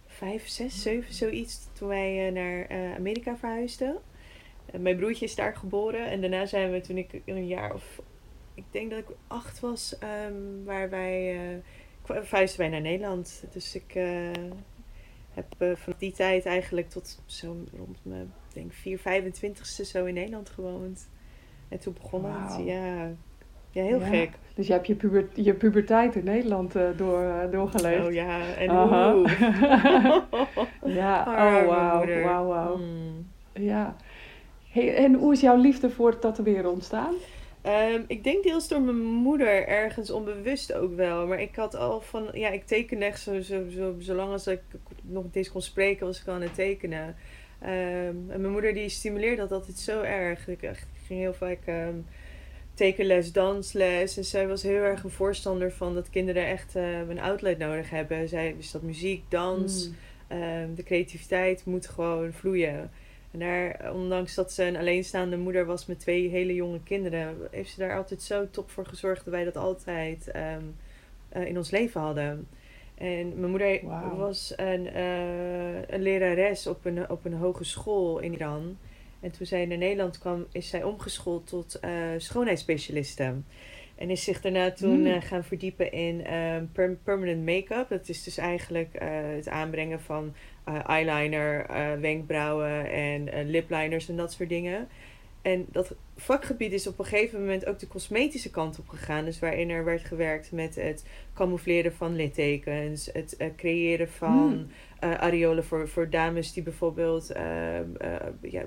vijf, 0.07 0.49
zes, 0.49 0.83
zeven, 0.83 1.15
zoiets 1.15 1.69
toen 1.73 1.89
wij 1.89 2.31
naar 2.31 2.67
Amerika 2.97 3.37
verhuisden. 3.37 3.97
En 4.73 4.83
mijn 4.83 4.97
broertje 4.97 5.25
is 5.25 5.35
daar 5.35 5.57
geboren. 5.57 6.07
En 6.07 6.21
daarna 6.21 6.47
zijn 6.47 6.71
we 6.71 6.81
toen 6.81 6.97
ik 6.97 7.21
een 7.25 7.47
jaar 7.47 7.75
of... 7.75 8.01
Ik 8.55 8.65
denk 8.71 8.91
dat 8.91 8.99
ik 8.99 9.09
acht 9.27 9.61
was, 9.61 9.99
ehm, 9.99 10.65
waar 10.65 10.91
wij... 10.91 11.35
Uh, 11.35 12.23
verhuisden 12.23 12.61
wij 12.61 12.69
naar 12.69 12.81
Nederland. 12.81 13.45
Dus 13.53 13.75
ik 13.75 13.95
uh, 13.95 14.31
heb 15.39 15.71
uh, 15.71 15.77
van 15.77 15.95
die 15.99 16.13
tijd 16.13 16.47
eigenlijk 16.47 16.91
tot 16.91 17.23
zo 17.27 17.57
rond 17.77 17.99
mijn, 18.03 18.33
denk 18.53 18.73
4, 18.73 18.99
25ste 18.99 19.87
zo 19.87 20.05
in 20.05 20.15
Nederland 20.15 20.51
gewoond. 20.51 21.09
En 21.69 21.79
toen 21.79 21.95
begon 22.03 22.23
wow. 22.23 22.33
het, 22.33 22.67
ja... 22.67 23.11
Ja, 23.71 23.83
heel 23.83 24.01
gek. 24.01 24.31
Dus 24.55 24.67
je 24.67 24.73
hebt 24.73 24.87
je, 24.87 24.95
puber 24.95 25.29
je 25.35 25.55
puberteit 25.55 26.15
in 26.15 26.25
Nederland 26.25 26.77
uh, 26.77 26.83
door, 26.97 27.23
uh, 27.23 27.51
doorgeleefd. 27.51 28.07
Oh 28.07 28.13
ja, 28.13 28.55
en 28.55 28.71
hoe. 28.71 29.29
ja, 31.01 31.21
oh 31.21 31.67
wauw, 31.67 32.23
wauw, 32.23 32.47
wauw. 32.47 32.77
Mm. 32.77 33.27
Ja. 33.53 33.97
Hey, 34.71 34.97
en 34.97 35.15
hoe 35.15 35.33
is 35.33 35.41
jouw 35.41 35.57
liefde 35.57 35.91
voor 35.91 36.11
het 36.11 36.21
tatoeëren 36.21 36.71
ontstaan? 36.71 37.15
Um, 37.67 38.05
ik 38.07 38.25
denk 38.25 38.43
deels 38.43 38.69
door 38.69 38.81
mijn 38.81 39.03
moeder, 39.03 39.67
ergens 39.67 40.11
onbewust 40.11 40.73
ook 40.73 40.97
wel. 40.97 41.27
Maar 41.27 41.41
ik 41.41 41.57
had 41.57 41.75
al 41.75 42.01
van, 42.01 42.29
ja, 42.33 42.49
ik 42.49 42.67
teken 42.67 43.03
echt 43.03 43.21
zo, 43.21 43.41
zo, 43.41 43.69
zo, 43.69 43.95
zolang 43.99 44.33
als 44.33 44.47
ik 44.47 44.61
nog 45.03 45.25
eens 45.33 45.51
kon 45.51 45.63
spreken, 45.63 46.07
was 46.07 46.21
ik 46.21 46.29
aan 46.29 46.43
het 46.43 46.55
tekenen. 46.55 47.17
Um, 47.63 47.69
en 47.69 48.25
mijn 48.27 48.51
moeder 48.51 48.75
die 48.75 48.89
stimuleerde 48.89 49.37
dat 49.37 49.53
altijd 49.53 49.79
zo 49.79 50.01
erg. 50.01 50.49
Ik, 50.49 50.63
ik 50.63 50.87
ging 51.07 51.21
heel 51.21 51.35
vaak 51.35 51.59
um, 51.67 52.07
tekenles, 52.75 53.33
dansles. 53.33 54.17
En 54.17 54.25
zij 54.25 54.49
was 54.49 54.63
heel 54.63 54.83
erg 54.83 55.05
een 55.05 55.11
voorstander 55.11 55.73
van 55.73 55.95
dat 55.95 56.11
kinderen 56.11 56.47
echt 56.47 56.77
uh, 56.77 57.09
een 57.09 57.21
outlet 57.21 57.59
nodig 57.59 57.91
hebben. 57.91 58.29
Zij 58.29 58.55
dus 58.57 58.71
dat 58.71 58.83
muziek, 58.83 59.23
dans, 59.29 59.91
mm. 60.29 60.75
de 60.75 60.83
creativiteit 60.83 61.65
moet 61.65 61.89
gewoon 61.89 62.33
vloeien. 62.33 62.91
En 63.31 63.39
daar, 63.39 63.93
ondanks 63.95 64.35
dat 64.35 64.53
ze 64.53 64.65
een 64.65 64.77
alleenstaande 64.77 65.37
moeder 65.37 65.67
was 65.67 65.87
met 65.87 66.01
twee 66.01 66.29
hele 66.29 66.55
jonge 66.55 66.83
kinderen, 66.83 67.37
heeft 67.51 67.71
ze 67.71 67.79
daar 67.79 67.97
altijd 67.97 68.23
zo 68.23 68.51
top 68.51 68.71
voor 68.71 68.87
gezorgd 68.87 69.25
dat 69.25 69.35
wij 69.35 69.45
dat 69.45 69.57
altijd 69.57 70.31
um, 70.37 70.75
uh, 71.37 71.47
in 71.47 71.57
ons 71.57 71.71
leven 71.71 72.01
hadden. 72.01 72.49
En 72.95 73.39
mijn 73.39 73.51
moeder 73.51 73.81
wow. 73.83 74.19
was 74.19 74.53
een, 74.57 74.87
uh, 74.87 75.89
een 75.89 76.03
lerares 76.03 76.67
op 76.67 76.85
een, 76.85 77.11
op 77.11 77.25
een 77.25 77.35
hogeschool 77.35 78.19
in 78.19 78.33
Iran. 78.33 78.79
En 79.21 79.31
toen 79.31 79.47
zij 79.47 79.67
naar 79.67 79.79
Nederland 79.79 80.19
kwam, 80.19 80.47
is 80.53 80.69
zij 80.69 80.83
omgeschoold 80.83 81.47
tot 81.47 81.79
uh, 81.85 81.91
schoonheidsspecialiste. 82.17 83.35
En 83.95 84.11
is 84.11 84.25
zich 84.25 84.41
daarna 84.41 84.71
toen 84.71 85.07
uh, 85.07 85.23
gaan 85.23 85.45
verdiepen 85.45 85.93
in 85.93 86.27
per 86.73 86.99
permanent 87.03 87.45
make-up. 87.45 87.89
Dat 87.89 88.09
is 88.09 88.23
dus 88.23 88.37
eigenlijk 88.37 88.89
het 89.37 89.49
aanbrengen 89.49 90.01
van 90.01 90.35
eyeliner, 90.87 91.67
wenkbrauwen 92.01 92.91
en 92.91 93.51
lipliners 93.51 94.09
en 94.09 94.17
dat 94.17 94.33
soort 94.33 94.49
dingen. 94.49 94.89
En 95.43 95.67
dat 95.71 95.95
vakgebied 96.17 96.73
is 96.73 96.87
op 96.87 96.99
een 96.99 97.05
gegeven 97.05 97.41
moment 97.41 97.67
ook 97.67 97.79
de 97.79 97.89
cosmetische 97.89 98.51
kant 98.51 98.79
op 98.79 98.89
gegaan. 98.89 99.25
Dus 99.25 99.39
waarin 99.39 99.71
er 99.71 99.85
werd 99.85 100.05
gewerkt 100.05 100.53
met 100.53 100.75
het 100.75 101.05
camoufleren 101.35 101.93
van 101.93 102.17
littekens, 102.17 103.11
het 103.13 103.37
creëren 103.57 104.09
van 104.09 104.49
mm. 104.49 104.67
uh, 105.05 105.15
areolen 105.15 105.65
voor, 105.65 105.89
voor 105.89 106.11
dames 106.11 106.53
die 106.53 106.63
bijvoorbeeld 106.63 107.31
uh, 107.37 107.81
ja, 108.41 108.65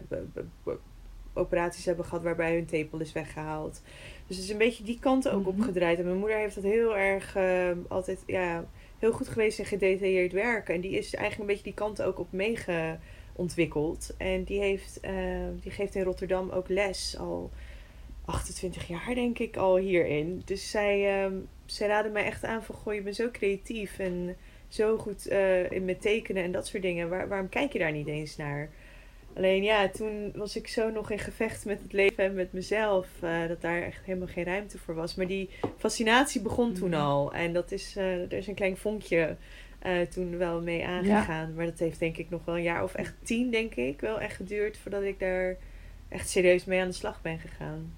operaties 1.34 1.86
hebben 1.86 2.06
gehad 2.06 2.24
waarbij 2.24 2.54
hun 2.54 2.66
tepel 2.66 3.00
is 3.00 3.14
weggehaald. 3.14 3.82
Dus 4.28 4.36
het 4.36 4.46
is 4.46 4.52
een 4.52 4.58
beetje 4.58 4.84
die 4.84 5.00
kant 5.00 5.30
ook 5.30 5.46
mm 5.46 5.52
-hmm. 5.52 5.60
opgedraaid. 5.60 5.98
En 5.98 6.06
mijn 6.06 6.18
moeder 6.18 6.38
heeft 6.38 6.56
dat 6.56 6.64
heel 6.64 6.98
erg 6.98 7.38
altijd 7.88 8.24
ja, 8.26 8.66
heel 9.02 9.12
goed 9.12 9.28
geweest 9.28 9.60
in 9.60 9.66
gedetailleerd 9.66 10.32
werken. 10.32 10.76
En 10.76 10.82
die 10.82 10.98
is 10.98 11.14
eigenlijk 11.14 11.40
een 11.40 11.56
beetje 11.56 11.72
die 11.72 11.74
kant 11.74 12.02
ook 12.02 12.20
op 12.20 12.32
meegeontwikkeld. 12.32 14.14
En 14.18 14.44
die, 14.44 14.60
heeft, 14.60 15.00
die 15.62 15.72
geeft 15.72 15.96
in 15.96 16.04
Rotterdam 16.04 16.50
ook 16.50 16.70
les 16.70 17.18
al 17.18 17.52
28 18.26 18.88
jaar 18.88 19.16
denk 19.16 19.40
ik 19.40 19.58
al 19.58 19.78
hierin. 19.78 20.42
Dus 20.46 20.70
zij, 20.70 21.24
um, 21.24 21.48
zij 21.66 21.88
raadde 21.88 22.10
mij 22.10 22.26
echt 22.26 22.44
aan 22.44 22.64
van 22.64 22.76
goh, 22.76 22.94
je 22.94 23.02
bent 23.02 23.16
zo 23.16 23.32
creatief 23.32 24.00
en 24.00 24.36
zo 24.68 24.98
goed 24.98 25.32
uh, 25.32 25.72
in 25.72 25.86
met 25.86 26.02
tekenen 26.02 26.44
en 26.44 26.52
dat 26.52 26.68
soort 26.68 26.84
dingen. 26.84 27.10
Waar, 27.10 27.28
waarom 27.28 27.50
kijk 27.50 27.74
je 27.74 27.80
daar 27.80 27.92
niet 27.92 28.08
eens 28.08 28.38
naar? 28.38 28.70
Alleen 29.36 29.64
ja, 29.64 29.90
toen 29.90 30.32
was 30.36 30.56
ik 30.56 30.68
zo 30.68 30.90
nog 30.90 31.12
in 31.12 31.20
gevecht 31.20 31.66
met 31.66 31.82
het 31.82 31.94
leven 31.94 32.24
en 32.24 32.34
met 32.34 32.54
mezelf. 32.54 33.08
Uh, 33.24 33.48
dat 33.48 33.62
daar 33.62 33.82
echt 33.82 34.06
helemaal 34.06 34.28
geen 34.28 34.44
ruimte 34.44 34.78
voor 34.78 34.96
was. 34.96 35.16
Maar 35.16 35.28
die 35.28 35.50
fascinatie 35.78 36.42
begon 36.42 36.74
toen 36.74 36.90
mhm. 36.90 37.00
al. 37.00 37.34
En 37.34 37.54
dat 37.54 37.72
is, 37.72 37.98
uh, 37.98 38.22
er 38.22 38.34
is 38.34 38.48
een 38.48 38.56
klein 38.56 38.78
vonkje 38.78 39.36
toen 40.10 40.38
wel 40.38 40.62
mee 40.62 40.86
aangegaan. 40.86 41.48
Ja. 41.48 41.54
Maar 41.56 41.66
dat 41.66 41.80
heeft 41.80 42.00
denk 42.00 42.18
ik 42.18 42.30
nog 42.30 42.46
wel 42.46 42.56
een 42.56 42.64
jaar 42.64 42.84
of 42.84 42.94
echt 42.94 43.14
tien, 43.24 43.52
denk 43.52 43.76
ik, 43.76 44.02
wel 44.02 44.20
echt 44.20 44.36
geduurd 44.36 44.78
voordat 44.78 45.04
ik 45.04 45.20
daar 45.20 45.58
echt 46.10 46.30
serieus 46.30 46.66
mee 46.66 46.82
aan 46.82 46.88
de 46.88 46.94
slag 46.94 47.22
ben 47.22 47.40
gegaan. 47.40 47.94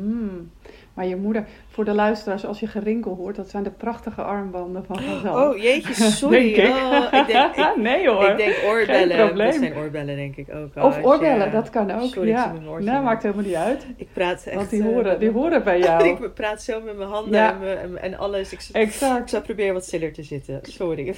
Hmm. 0.00 0.50
Maar 0.94 1.06
je 1.06 1.16
moeder, 1.16 1.44
voor 1.68 1.84
de 1.84 1.94
luisteraars, 1.94 2.46
als 2.46 2.60
je 2.60 2.66
gerinkel 2.66 3.14
hoort, 3.14 3.36
dat 3.36 3.50
zijn 3.50 3.62
de 3.62 3.70
prachtige 3.70 4.22
armbanden 4.22 4.84
van 4.84 4.98
Gazal. 4.98 5.48
Oh 5.48 5.56
jeetje, 5.56 5.94
sorry. 6.20 6.54
denk 6.54 6.68
ik. 6.68 6.74
Oh, 6.74 7.06
ik 7.12 7.26
denk, 7.26 7.56
ik, 7.56 7.76
nee 7.76 8.08
hoor. 8.08 8.30
Ik 8.30 8.36
denk 8.36 8.56
oorbellen. 8.66 9.36
Dat 9.36 9.54
zijn 9.54 9.76
oorbellen, 9.76 10.16
denk 10.16 10.36
ik 10.36 10.46
ook. 10.54 10.84
Of 10.84 11.04
oorbellen, 11.04 11.46
ja. 11.46 11.52
dat 11.52 11.70
kan 11.70 11.90
ook. 11.90 12.12
Sorry, 12.12 12.28
ja. 12.28 12.52
Nou, 12.78 13.04
maakt 13.04 13.22
helemaal 13.22 13.44
niet 13.44 13.54
uit. 13.54 13.86
Ik 13.96 14.08
praat 14.12 14.46
echt. 14.46 14.56
Want 14.56 14.70
die 14.70 14.82
horen, 14.82 15.18
die 15.18 15.30
horen 15.30 15.64
bij 15.64 15.78
jou. 15.88 16.08
ik 16.08 16.34
praat 16.34 16.62
zo 16.62 16.80
met 16.80 16.96
mijn 16.96 17.08
handen 17.08 17.32
ja. 17.32 17.60
en, 17.60 18.02
en, 18.02 18.18
alles. 18.18 18.52
Ik, 18.52 18.68
exact. 18.72 19.20
Ik 19.20 19.28
zal 19.28 19.42
proberen 19.42 19.74
wat 19.74 19.84
stiller 19.84 20.12
te 20.12 20.22
zitten. 20.22 20.60
Sorry. 20.62 21.14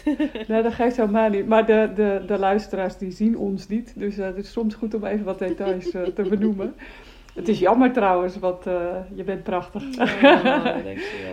nee, 0.49 0.63
dat 0.63 0.75
geeft 0.75 0.97
helemaal 0.97 1.31
niet. 1.31 1.47
Maar 1.47 1.67
de, 1.67 1.91
de, 1.95 2.23
de 2.27 2.39
luisteraars 2.39 2.97
die 2.97 3.11
zien 3.11 3.39
ons 3.39 3.69
niet. 3.69 3.93
Dus 3.97 4.19
uh, 4.19 4.27
het 4.27 4.37
is 4.37 4.53
soms 4.53 4.75
goed 4.75 4.95
om 4.95 5.05
even 5.05 5.25
wat 5.25 5.39
details 5.39 5.95
uh, 5.95 6.03
te 6.03 6.23
benoemen. 6.23 6.75
Het 7.37 7.49
is 7.49 7.59
jammer 7.59 7.93
trouwens, 7.93 8.39
want 8.39 8.67
uh, 8.67 8.97
je 9.15 9.25
bent 9.25 9.43
prachtig. 9.43 9.83
Oh, 9.99 10.67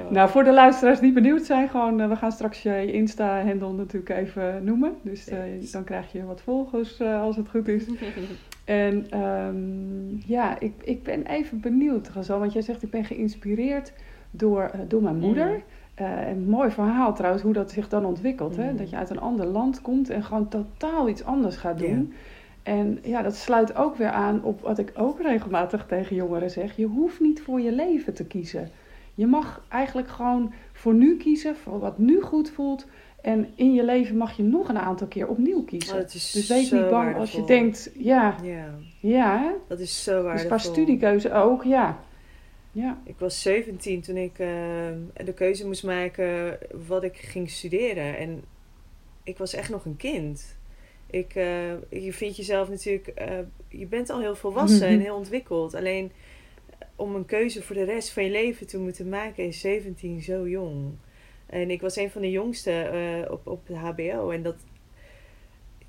nou, 0.15 0.29
voor 0.29 0.43
de 0.43 0.53
luisteraars 0.53 0.99
die 0.99 1.13
benieuwd 1.13 1.43
zijn, 1.43 1.69
gewoon, 1.69 2.01
uh, 2.01 2.07
we 2.07 2.15
gaan 2.15 2.31
straks 2.31 2.61
je 2.61 2.91
Insta-handle 2.91 3.73
natuurlijk 3.73 4.09
even 4.09 4.63
noemen. 4.63 4.95
Dus 5.01 5.29
uh, 5.29 5.37
dan 5.71 5.83
krijg 5.83 6.11
je 6.11 6.25
wat 6.25 6.41
volgers 6.41 7.01
als 7.01 7.35
het 7.35 7.49
goed 7.49 7.67
is. 7.67 7.85
en 8.65 9.21
um, 9.21 10.21
ja, 10.25 10.59
ik, 10.59 10.73
ik 10.83 11.03
ben 11.03 11.25
even 11.25 11.59
benieuwd, 11.59 12.09
Gazal, 12.09 12.39
want 12.39 12.53
jij 12.53 12.61
zegt 12.61 12.83
ik 12.83 12.91
ben 12.91 13.05
geïnspireerd 13.05 13.93
door, 14.31 14.71
door 14.87 15.01
mijn 15.01 15.17
moeder. 15.17 15.47
Mm. 15.47 16.05
een 16.05 16.49
mooi 16.49 16.71
verhaal 16.71 17.13
trouwens, 17.13 17.43
hoe 17.43 17.53
dat 17.53 17.71
zich 17.71 17.89
dan 17.89 18.05
ontwikkelt. 18.05 18.57
Mm. 18.57 18.63
Hè? 18.63 18.75
Dat 18.75 18.89
je 18.89 18.95
uit 18.95 19.09
een 19.09 19.19
ander 19.19 19.45
land 19.45 19.81
komt 19.81 20.09
en 20.09 20.23
gewoon 20.23 20.47
totaal 20.47 21.09
iets 21.09 21.23
anders 21.23 21.55
gaat 21.55 21.79
doen. 21.79 21.87
Yeah. 21.89 22.31
En 22.63 22.99
ja, 23.03 23.21
dat 23.21 23.35
sluit 23.35 23.75
ook 23.75 23.95
weer 23.95 24.09
aan 24.09 24.43
op 24.43 24.61
wat 24.61 24.79
ik 24.79 24.91
ook 24.95 25.21
regelmatig 25.21 25.85
tegen 25.85 26.15
jongeren 26.15 26.51
zeg. 26.51 26.75
Je 26.75 26.85
hoeft 26.85 27.19
niet 27.19 27.41
voor 27.41 27.61
je 27.61 27.71
leven 27.71 28.13
te 28.13 28.25
kiezen. 28.25 28.71
Je 29.15 29.27
mag 29.27 29.65
eigenlijk 29.69 30.07
gewoon 30.07 30.53
voor 30.73 30.93
nu 30.93 31.17
kiezen, 31.17 31.55
voor 31.55 31.79
wat 31.79 31.97
nu 31.97 32.21
goed 32.21 32.49
voelt. 32.49 32.85
En 33.21 33.51
in 33.55 33.73
je 33.73 33.83
leven 33.83 34.17
mag 34.17 34.37
je 34.37 34.43
nog 34.43 34.69
een 34.69 34.77
aantal 34.77 35.07
keer 35.07 35.27
opnieuw 35.27 35.63
kiezen. 35.63 36.01
Oh, 36.01 36.09
dus 36.11 36.47
wees 36.47 36.71
niet 36.71 36.81
bang 36.81 36.91
waardevol. 36.91 37.19
als 37.19 37.31
je 37.31 37.43
denkt, 37.43 37.91
ja, 37.97 38.35
ja, 38.43 38.75
ja. 38.99 39.53
Dat 39.67 39.79
is 39.79 40.03
zo 40.03 40.23
waardevol. 40.23 40.49
Dus 40.49 40.63
qua 40.63 40.71
studiekeuze 40.71 41.33
ook, 41.33 41.63
ja. 41.63 41.99
ja. 42.71 42.97
Ik 43.03 43.15
was 43.17 43.41
17 43.41 44.01
toen 44.01 44.17
ik 44.17 44.39
uh, 44.39 44.47
de 45.13 45.33
keuze 45.35 45.67
moest 45.67 45.83
maken 45.83 46.57
wat 46.87 47.03
ik 47.03 47.17
ging 47.17 47.49
studeren. 47.49 48.17
En 48.17 48.43
ik 49.23 49.37
was 49.37 49.53
echt 49.53 49.69
nog 49.69 49.85
een 49.85 49.97
kind. 49.97 50.57
Ik, 51.13 51.35
uh, 51.35 51.73
je 51.89 52.13
vindt 52.13 52.37
jezelf 52.37 52.69
natuurlijk, 52.69 53.21
uh, 53.21 53.39
je 53.67 53.85
bent 53.85 54.09
al 54.09 54.19
heel 54.19 54.35
volwassen 54.35 54.87
en 54.87 54.99
heel 54.99 55.15
ontwikkeld. 55.15 55.73
Alleen 55.73 56.11
om 56.95 57.15
een 57.15 57.25
keuze 57.25 57.63
voor 57.63 57.75
de 57.75 57.83
rest 57.83 58.09
van 58.09 58.23
je 58.23 58.29
leven 58.29 58.67
te 58.67 58.79
moeten 58.79 59.09
maken 59.09 59.45
is 59.45 59.59
17 59.59 60.21
zo 60.21 60.47
jong. 60.47 60.91
En 61.45 61.71
ik 61.71 61.81
was 61.81 61.95
een 61.95 62.11
van 62.11 62.21
de 62.21 62.31
jongste 62.31 62.89
uh, 62.93 63.31
op, 63.31 63.47
op 63.47 63.67
de 63.67 63.75
HBO. 63.75 64.29
En 64.29 64.43
dat, 64.43 64.55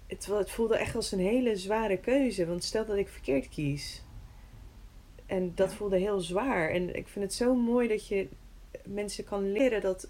het, 0.06 0.26
het 0.26 0.50
voelde 0.50 0.76
echt 0.76 0.94
als 0.94 1.12
een 1.12 1.18
hele 1.18 1.56
zware 1.56 1.96
keuze. 1.96 2.46
Want 2.46 2.64
stel 2.64 2.86
dat 2.86 2.96
ik 2.96 3.08
verkeerd 3.08 3.48
kies. 3.48 4.02
En 5.26 5.52
dat 5.54 5.70
ja. 5.70 5.76
voelde 5.76 5.98
heel 5.98 6.20
zwaar. 6.20 6.70
En 6.70 6.96
ik 6.96 7.08
vind 7.08 7.24
het 7.24 7.34
zo 7.34 7.54
mooi 7.54 7.88
dat 7.88 8.08
je 8.08 8.28
mensen 8.84 9.24
kan 9.24 9.52
leren 9.52 9.80
dat 9.80 10.08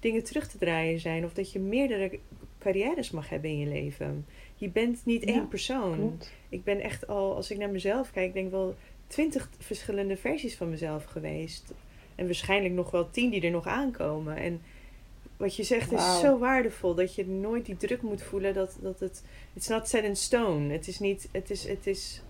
dingen 0.00 0.24
terug 0.24 0.48
te 0.48 0.58
draaien 0.58 1.00
zijn. 1.00 1.24
Of 1.24 1.32
dat 1.32 1.52
je 1.52 1.60
meerdere 1.60 2.18
carrières 2.64 3.10
mag 3.10 3.28
hebben 3.28 3.50
in 3.50 3.58
je 3.58 3.66
leven. 3.66 4.26
Je 4.56 4.68
bent 4.68 5.00
niet 5.04 5.24
één 5.24 5.48
persoon. 5.48 5.96
Klopt. 5.96 6.32
Ik 6.48 6.64
ben 6.64 6.80
echt 6.80 7.06
al, 7.06 7.34
als 7.34 7.50
ik 7.50 7.58
naar 7.58 7.70
mezelf 7.70 8.10
kijk, 8.10 8.32
denk 8.32 8.50
wel 8.50 8.74
twintig 9.06 9.50
verschillende 9.58 10.16
versies 10.16 10.56
van 10.56 10.70
mezelf 10.70 11.04
geweest. 11.04 11.72
En 12.14 12.24
waarschijnlijk 12.24 12.74
nog 12.74 12.90
wel 12.90 13.10
tien 13.10 13.30
die 13.30 13.40
er 13.40 13.50
nog 13.50 13.66
aankomen. 13.66 14.36
En 14.36 14.60
wat 15.36 15.56
je 15.56 15.62
zegt 15.62 15.90
wow. 15.90 15.98
is 15.98 16.20
zo 16.20 16.38
waardevol. 16.38 16.94
Dat 16.94 17.14
je 17.14 17.26
nooit 17.26 17.66
die 17.66 17.76
druk 17.76 18.02
moet 18.02 18.22
voelen 18.22 18.54
dat, 18.54 18.78
dat 18.80 19.00
het... 19.00 19.24
It's 19.54 19.68
not 19.68 19.88
set 19.88 20.04
in 20.04 20.16
stone. 20.16 20.72
Het 20.72 20.88
is 20.88 20.98
niet... 20.98 21.28
Het 21.32 21.50
is, 21.50 21.68
het 21.68 21.86
is, 21.86 22.22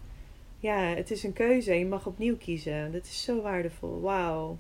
ja, 0.59 0.81
het 0.81 1.11
is 1.11 1.23
een 1.23 1.33
keuze. 1.33 1.75
Je 1.75 1.87
mag 1.87 2.07
opnieuw 2.07 2.37
kiezen. 2.37 2.92
Dat 2.92 3.05
is 3.05 3.23
zo 3.23 3.42
waardevol. 3.42 4.01
Wauw. 4.01 4.59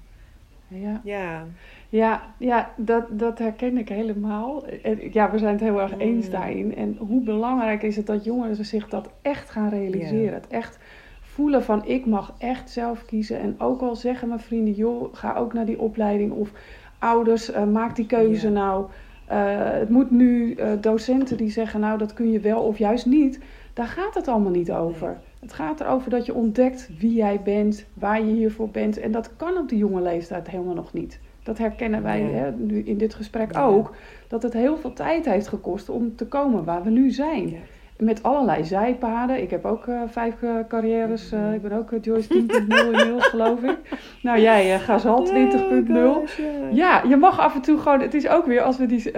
Ja, 0.68 1.00
Ja. 1.04 1.48
Ja, 1.94 2.22
ja 2.38 2.70
dat, 2.76 3.04
dat 3.10 3.38
herken 3.38 3.78
ik 3.78 3.88
helemaal. 3.88 4.66
En 4.82 4.98
Ja, 5.12 5.30
we 5.30 5.38
zijn 5.38 5.52
het 5.52 5.60
heel 5.60 5.80
erg 5.80 5.98
eens 5.98 6.30
daarin. 6.30 6.76
En 6.76 6.96
hoe 6.98 7.22
belangrijk 7.22 7.82
is 7.82 7.96
het 7.96 8.06
dat 8.06 8.24
jongeren 8.24 8.64
zich 8.64 8.88
dat 8.88 9.10
echt 9.22 9.50
gaan 9.50 9.68
realiseren. 9.68 10.34
Het 10.34 10.46
echt 10.46 10.78
voelen 11.20 11.62
van 11.62 11.86
ik 11.86 12.06
mag 12.06 12.34
echt 12.38 12.70
zelf 12.70 13.04
kiezen. 13.04 13.38
En 13.38 13.54
ook 13.58 13.80
al 13.80 13.96
zeggen 13.96 14.28
mijn 14.28 14.40
vrienden, 14.40 14.74
joh, 14.74 15.14
ga 15.14 15.34
ook 15.34 15.52
naar 15.52 15.64
die 15.64 15.80
opleiding. 15.80 16.32
Of 16.32 16.52
ouders, 16.98 17.50
eh, 17.50 17.64
maak 17.64 17.96
die 17.96 18.06
keuze 18.06 18.50
nou. 18.50 18.86
Eh, 19.26 19.38
het 19.60 19.88
moet 19.88 20.10
nu 20.10 20.54
eh, 20.54 20.70
docenten 20.80 21.36
die 21.36 21.50
zeggen, 21.50 21.80
nou 21.80 21.98
dat 21.98 22.14
kun 22.14 22.30
je 22.30 22.40
wel 22.40 22.62
of 22.62 22.78
juist 22.78 23.06
niet. 23.06 23.40
Daar 23.72 23.86
gaat 23.86 24.14
het 24.14 24.28
allemaal 24.28 24.52
niet 24.52 24.72
over. 24.72 25.08
Nee. 25.08 25.16
Het 25.40 25.52
gaat 25.52 25.80
erover 25.80 26.10
dat 26.10 26.26
je 26.26 26.34
ontdekt 26.34 26.90
wie 26.98 27.14
jij 27.14 27.40
bent, 27.44 27.86
waar 27.94 28.24
je 28.24 28.32
hiervoor 28.32 28.68
bent. 28.68 28.98
En 28.98 29.12
dat 29.12 29.36
kan 29.36 29.56
op 29.56 29.68
de 29.68 29.76
jonge 29.76 30.00
leeftijd 30.00 30.48
helemaal 30.48 30.74
nog 30.74 30.92
niet. 30.92 31.20
Dat 31.44 31.58
herkennen 31.58 32.02
wij 32.02 32.20
Ja. 32.22 32.26
hè, 32.28 32.50
nu 32.56 32.82
in 32.84 32.98
dit 32.98 33.14
gesprek 33.14 33.52
Ja. 33.52 33.64
ook. 33.64 33.94
Dat 34.28 34.42
het 34.42 34.52
heel 34.52 34.76
veel 34.76 34.92
tijd 34.92 35.24
heeft 35.24 35.48
gekost 35.48 35.88
om 35.88 36.16
te 36.16 36.26
komen 36.26 36.64
waar 36.64 36.82
we 36.82 36.90
nu 36.90 37.10
zijn. 37.10 37.48
Ja. 37.50 37.56
Met 37.98 38.22
allerlei 38.22 38.64
zijpaden. 38.64 39.42
Ik 39.42 39.50
heb 39.50 39.64
ook 39.64 39.86
eh, 39.86 40.00
vijf 40.06 40.42
eh, 40.42 40.50
carrières. 40.68 41.32
eh, 41.32 41.54
ik 41.54 41.62
ben 41.62 41.72
ook 41.72 41.90
Joyce 42.00 42.28
10.0 42.28 42.84
inmiddels, 42.90 43.26
geloof 43.26 43.62
ik. 43.62 43.76
Nou, 44.22 44.40
jij 44.40 44.78
Gazal 44.80 45.24
20.0. 45.26 46.06
Oh 46.06 46.14
gosh, 46.14 46.38
ja. 46.72 47.02
Je 47.08 47.16
mag 47.16 47.40
af 47.40 47.54
en 47.54 47.60
toe 47.60 47.78
gewoon. 47.78 48.00
Het 48.00 48.14
is 48.14 48.28
ook 48.28 48.46
weer 48.46 48.62
als 48.62 48.76
we 48.78 48.86
die 48.86 49.10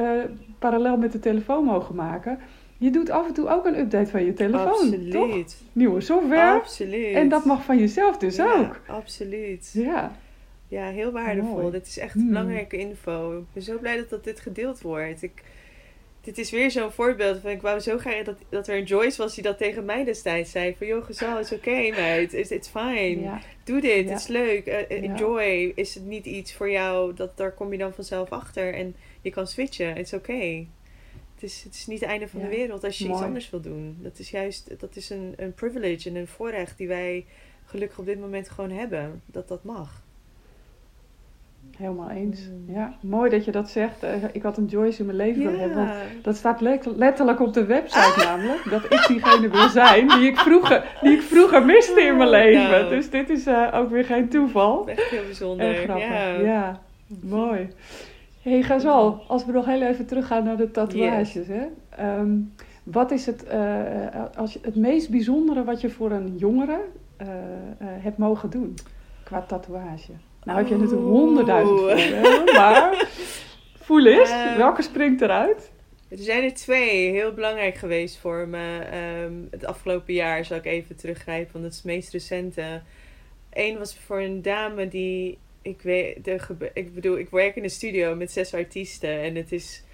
parallel 0.58 0.96
met 0.96 1.12
de 1.12 1.18
telefoon 1.18 1.64
mogen 1.64 1.94
maken. 1.94 2.38
Je 2.78 2.90
doet 2.90 3.10
af 3.10 3.26
en 3.28 3.34
toe 3.34 3.48
ook 3.48 3.66
een 3.66 3.78
update 3.78 4.10
van 4.10 4.24
je 4.24 4.32
telefoon. 4.32 4.66
Absoluut. 4.68 5.10
Toch? 5.12 5.44
Nieuwe 5.72 6.00
software. 6.00 6.58
Absoluut. 6.60 7.14
En 7.14 7.28
dat 7.28 7.44
mag 7.44 7.64
van 7.64 7.78
jezelf 7.78 8.18
dus 8.18 8.36
Ja, 8.36 8.54
ook. 8.54 8.80
Absoluut. 8.86 9.70
Ja, 9.72 10.10
Ja, 10.76 10.90
heel 10.90 11.12
waardevol. 11.12 11.52
Mooi. 11.60 11.70
Dit 11.70 11.86
is 11.86 11.98
echt 11.98 12.12
Hmm. 12.14 12.26
belangrijke 12.28 12.76
info. 12.76 13.38
Ik 13.38 13.44
ben 13.52 13.62
zo 13.62 13.78
blij 13.78 13.96
dat, 13.96 14.10
dat 14.10 14.24
dit 14.24 14.40
gedeeld 14.40 14.80
wordt. 14.80 15.22
Ik, 15.22 15.42
dit 16.20 16.38
is 16.38 16.50
weer 16.50 16.70
zo'n 16.70 16.90
voorbeeld 16.92 17.40
van 17.40 17.50
ik 17.50 17.62
wou 17.62 17.80
zo 17.80 17.98
graag 17.98 18.24
dat, 18.24 18.36
dat 18.48 18.68
er 18.68 18.76
een 18.76 18.84
Joyce 18.84 19.22
was 19.22 19.34
die 19.34 19.44
dat 19.44 19.58
tegen 19.58 19.84
mij 19.84 20.04
destijds 20.04 20.50
zei. 20.50 20.74
Van 20.78 20.86
joh, 20.86 21.04
gezal 21.04 21.38
is 21.38 21.52
oké 21.52 21.70
meid. 22.00 22.32
It's, 22.32 22.50
it's 22.50 22.68
fine. 22.68 23.20
ja, 23.20 23.40
Doe 23.64 23.80
dit, 23.80 24.04
Ja. 24.04 24.10
het 24.10 24.20
is 24.20 24.26
leuk. 24.26 24.66
Ja. 24.66 24.72
enjoy. 24.86 25.72
Is 25.74 25.94
het 25.94 26.04
niet 26.04 26.26
iets 26.26 26.54
voor 26.54 26.70
jou, 26.70 27.14
dat, 27.14 27.36
daar 27.36 27.52
kom 27.52 27.72
je 27.72 27.78
dan 27.78 27.92
vanzelf 27.94 28.30
achter. 28.30 28.74
En 28.74 28.94
je 29.20 29.30
kan 29.30 29.46
switchen. 29.46 29.96
It's 29.96 30.12
oké. 30.12 30.66
Het 31.34 31.44
is, 31.44 31.62
het 31.64 31.74
is 31.74 31.86
niet 31.86 32.00
het 32.00 32.08
einde 32.08 32.28
van 32.28 32.40
de 32.40 32.48
wereld 32.48 32.84
als 32.84 32.98
je 32.98 33.08
iets 33.08 33.20
anders 33.20 33.50
wil 33.50 33.60
doen. 33.60 33.96
Dat 34.00 34.18
is 34.18 34.30
juist 34.30 34.80
dat 34.80 34.96
is 34.96 35.10
een, 35.10 35.32
een 35.36 35.54
privilege 35.54 36.08
en 36.08 36.14
een 36.16 36.26
voorrecht 36.26 36.78
die 36.78 36.88
wij 36.88 37.24
gelukkig 37.64 37.98
op 37.98 38.06
dit 38.06 38.20
moment 38.20 38.48
gewoon 38.48 38.70
hebben. 38.70 39.22
Dat 39.26 39.48
dat 39.48 39.64
mag. 39.64 40.04
Helemaal 41.76 42.10
eens. 42.10 42.40
Mm. 42.50 42.74
Ja, 42.74 42.94
mooi 43.00 43.30
dat 43.30 43.44
je 43.44 43.50
dat 43.52 43.70
zegt. 43.70 44.02
Eh, 44.02 44.12
ik 44.32 44.42
had 44.42 44.56
een 44.56 44.64
Joyce 44.64 45.00
in 45.00 45.06
mijn 45.06 45.18
leven 45.18 45.42
willen 45.42 45.60
hebben. 45.60 45.88
Dat 46.22 46.36
staat 46.36 46.60
let- 46.60 46.86
letterlijk 46.96 47.40
op 47.40 47.52
de 47.54 47.64
website 47.64 48.24
namelijk. 48.24 48.70
Dat 48.70 48.84
ik 48.84 49.04
diegene 49.08 49.48
wil 49.48 49.68
zijn 49.68 50.08
die 50.08 50.28
ik 50.28 50.36
vroeger, 50.38 50.84
die 51.02 51.12
ik 51.12 51.22
vroeger 51.22 51.64
miste 51.64 52.00
in 52.00 52.16
mijn 52.16 52.28
Oh, 52.28 52.34
leven. 52.34 52.70
nou. 52.70 52.88
Dus 52.88 53.10
dit 53.10 53.30
is 53.30 53.46
eh, 53.46 53.68
ook 53.74 53.90
weer 53.90 54.04
geen 54.04 54.28
toeval. 54.28 54.88
Echt 54.88 55.02
heel 55.10 55.24
bijzonder. 55.24 55.66
Erg 55.66 55.82
grappig. 55.82 56.08
Ja. 56.08 56.38
Ja, 56.38 56.80
mooi. 57.22 57.68
hey, 58.42 58.62
Gazal, 58.62 59.22
als 59.28 59.44
we 59.46 59.52
nog 59.52 59.64
heel 59.66 59.82
even 59.82 60.06
teruggaan 60.06 60.44
naar 60.44 60.56
de 60.56 60.70
tatoeages. 60.70 61.46
Hè? 61.46 61.66
Ehm, 61.96 62.30
wat 62.82 63.10
is 63.10 63.26
het, 63.26 63.44
eh, 63.44 63.60
als 64.36 64.52
je, 64.52 64.58
het 64.62 64.76
meest 64.76 65.10
bijzondere 65.10 65.64
wat 65.64 65.80
je 65.80 65.90
voor 65.90 66.10
een 66.10 66.36
jongere 66.36 66.78
hebt 67.80 68.18
mogen 68.18 68.50
doen 68.50 68.74
qua 69.24 69.40
tatoeage? 69.40 70.12
Nou 70.46 70.58
heb 70.58 70.68
je 70.68 70.74
Oeh. 70.74 71.04
honderdduizend 71.04 71.78
voorbeelden, 71.78 72.44
maar 72.54 73.08
voel 73.80 74.06
eens, 74.06 74.30
Ehm, 74.30 74.56
welke 74.56 74.82
springt 74.82 75.20
eruit? 75.20 75.70
Er 76.08 76.18
zijn 76.18 76.44
er 76.44 76.54
twee 76.54 77.10
heel 77.10 77.32
belangrijk 77.32 77.74
geweest 77.74 78.18
voor 78.18 78.48
me. 78.48 78.78
Ehm, 78.78 79.32
het 79.50 79.64
afgelopen 79.64 80.14
jaar 80.14 80.44
zal 80.44 80.56
ik 80.56 80.64
even 80.64 80.96
teruggrijpen, 80.96 81.52
want 81.52 81.64
dat 81.64 81.72
is 81.72 81.78
het 81.78 81.86
meest 81.86 82.12
recente. 82.12 82.80
Eén 83.52 83.78
was 83.78 83.98
voor 83.98 84.20
een 84.20 84.42
dame 84.42 84.88
die. 84.88 85.38
Ik, 85.62 85.80
weet, 85.82 86.24
de, 86.24 86.40
ik 86.72 86.94
bedoel, 86.94 87.18
ik 87.18 87.30
werk 87.30 87.56
in 87.56 87.62
een 87.62 87.70
studio 87.70 88.14
met 88.14 88.32
zes 88.32 88.54
artiesten. 88.54 89.20
En 89.20 89.34
het 89.34 89.52
is, 89.52 89.84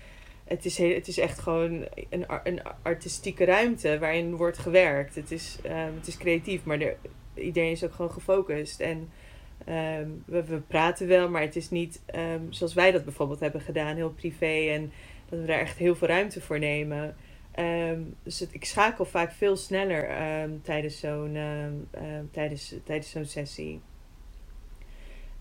het 0.44 0.64
is, 0.64 0.78
heel, 0.78 0.94
het 0.94 1.08
is 1.08 1.18
echt 1.18 1.38
gewoon 1.38 1.84
een, 2.10 2.24
een 2.44 2.60
artistieke 2.82 3.44
ruimte 3.44 3.98
waarin 3.98 4.36
wordt 4.36 4.58
gewerkt. 4.58 5.14
Het 5.14 5.30
is, 5.30 5.58
ehm, 5.62 5.94
het 5.98 6.06
is 6.06 6.16
creatief, 6.16 6.64
maar 6.64 6.80
er, 6.80 6.96
iedereen 7.34 7.70
is 7.70 7.84
ook 7.84 7.94
gewoon 7.94 8.10
gefocust. 8.10 8.80
En 8.80 9.10
ehm, 9.64 10.08
we, 10.24 10.60
praten 10.66 11.08
wel, 11.08 11.28
maar 11.28 11.42
het 11.42 11.56
is 11.56 11.70
niet 11.70 12.02
ehm, 12.06 12.40
zoals 12.50 12.74
wij 12.74 12.90
dat 12.90 13.04
bijvoorbeeld 13.04 13.40
hebben 13.40 13.60
gedaan, 13.60 13.96
heel 13.96 14.10
privé. 14.12 14.70
En 14.70 14.92
dat 15.28 15.40
we 15.40 15.46
daar 15.46 15.58
echt 15.58 15.78
heel 15.78 15.94
veel 15.94 16.08
ruimte 16.08 16.40
voor 16.40 16.58
nemen. 16.58 17.16
Ehm, 17.52 18.00
dus 18.22 18.46
ik 18.50 18.64
schakel 18.64 19.04
vaak 19.04 19.32
veel 19.32 19.56
sneller 19.56 20.08
tijdens 20.62 20.98
zo'n 20.98 21.38
tijdens, 22.30 22.74
tijdens 22.84 23.10
zo'n 23.10 23.24
sessie. 23.24 23.80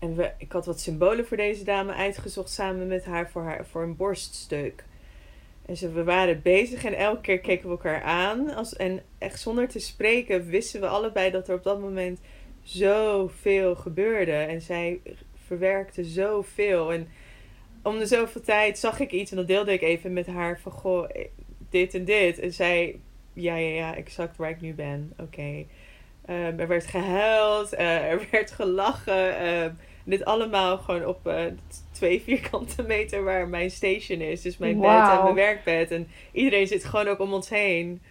En 0.02 0.16
we, 0.16 0.32
ik 0.38 0.52
had 0.52 0.66
wat 0.66 0.80
symbolen 0.80 1.26
voor 1.26 1.36
deze 1.36 1.64
dame 1.64 1.92
uitgezocht 1.92 2.50
samen 2.50 2.86
met 2.86 3.04
haar 3.04 3.30
voor, 3.30 3.42
haar, 3.42 3.66
voor 3.66 3.82
een 3.82 3.96
borststuk. 3.96 4.84
En 5.66 5.76
ze, 5.76 5.92
we 5.92 6.04
waren 6.04 6.42
bezig 6.42 6.84
en 6.84 6.94
elke 6.94 7.20
keer 7.20 7.40
keken 7.40 7.64
we 7.64 7.70
elkaar 7.70 8.02
aan. 8.02 8.54
Als, 8.54 8.76
en 8.76 9.02
echt 9.18 9.40
zonder 9.40 9.68
te 9.68 9.78
spreken 9.78 10.46
wisten 10.46 10.80
we 10.80 10.86
allebei 10.86 11.30
dat 11.30 11.48
er 11.48 11.54
op 11.54 11.62
dat 11.62 11.80
moment 11.80 12.20
zoveel 12.62 13.74
gebeurde. 13.74 14.32
En 14.32 14.62
zij 14.62 15.00
verwerkte 15.46 16.04
zoveel. 16.04 16.92
En 16.92 17.08
om 17.82 17.98
de 17.98 18.06
zoveel 18.06 18.40
tijd 18.40 18.78
zag 18.78 19.00
ik 19.00 19.12
iets 19.12 19.30
en 19.30 19.36
dat 19.36 19.46
deelde 19.46 19.72
ik 19.72 19.82
even 19.82 20.12
met 20.12 20.26
haar 20.26 20.60
van 20.60 20.72
goh, 20.72 21.04
eh, 21.12 21.26
dit 21.70 21.94
en 21.94 22.04
dit. 22.04 22.38
En 22.38 22.52
zij, 22.52 22.98
ja, 23.32 23.56
ja, 23.56 23.74
ja, 23.74 23.96
exact 23.96 24.36
waar 24.36 24.50
ik 24.50 24.60
nu 24.60 24.74
ben. 24.74 25.12
Oké. 25.18 25.64
Ehm, 26.24 26.58
er 26.58 26.68
werd 26.68 26.86
gehuild, 26.86 27.72
eh, 27.72 28.10
er 28.10 28.26
werd 28.30 28.50
gelachen. 28.50 29.38
ehm, 29.38 29.70
dit 30.04 30.24
allemaal 30.24 30.78
gewoon 30.78 31.06
op 31.06 31.26
eh, 31.26 31.44
twee 31.90 32.20
vierkante 32.20 32.82
meter 32.82 33.24
waar 33.24 33.48
mijn 33.48 33.70
station 33.70 34.20
is. 34.20 34.42
Dus 34.42 34.58
mijn 34.58 34.80
bed 34.80 34.90
en 34.90 35.22
mijn 35.22 35.34
werkbed. 35.34 35.90
En 35.90 36.08
iedereen 36.32 36.66
zit 36.66 36.84
gewoon 36.84 37.08
ook 37.08 37.18
om 37.18 37.32
ons 37.32 37.48
heen. 37.48 38.02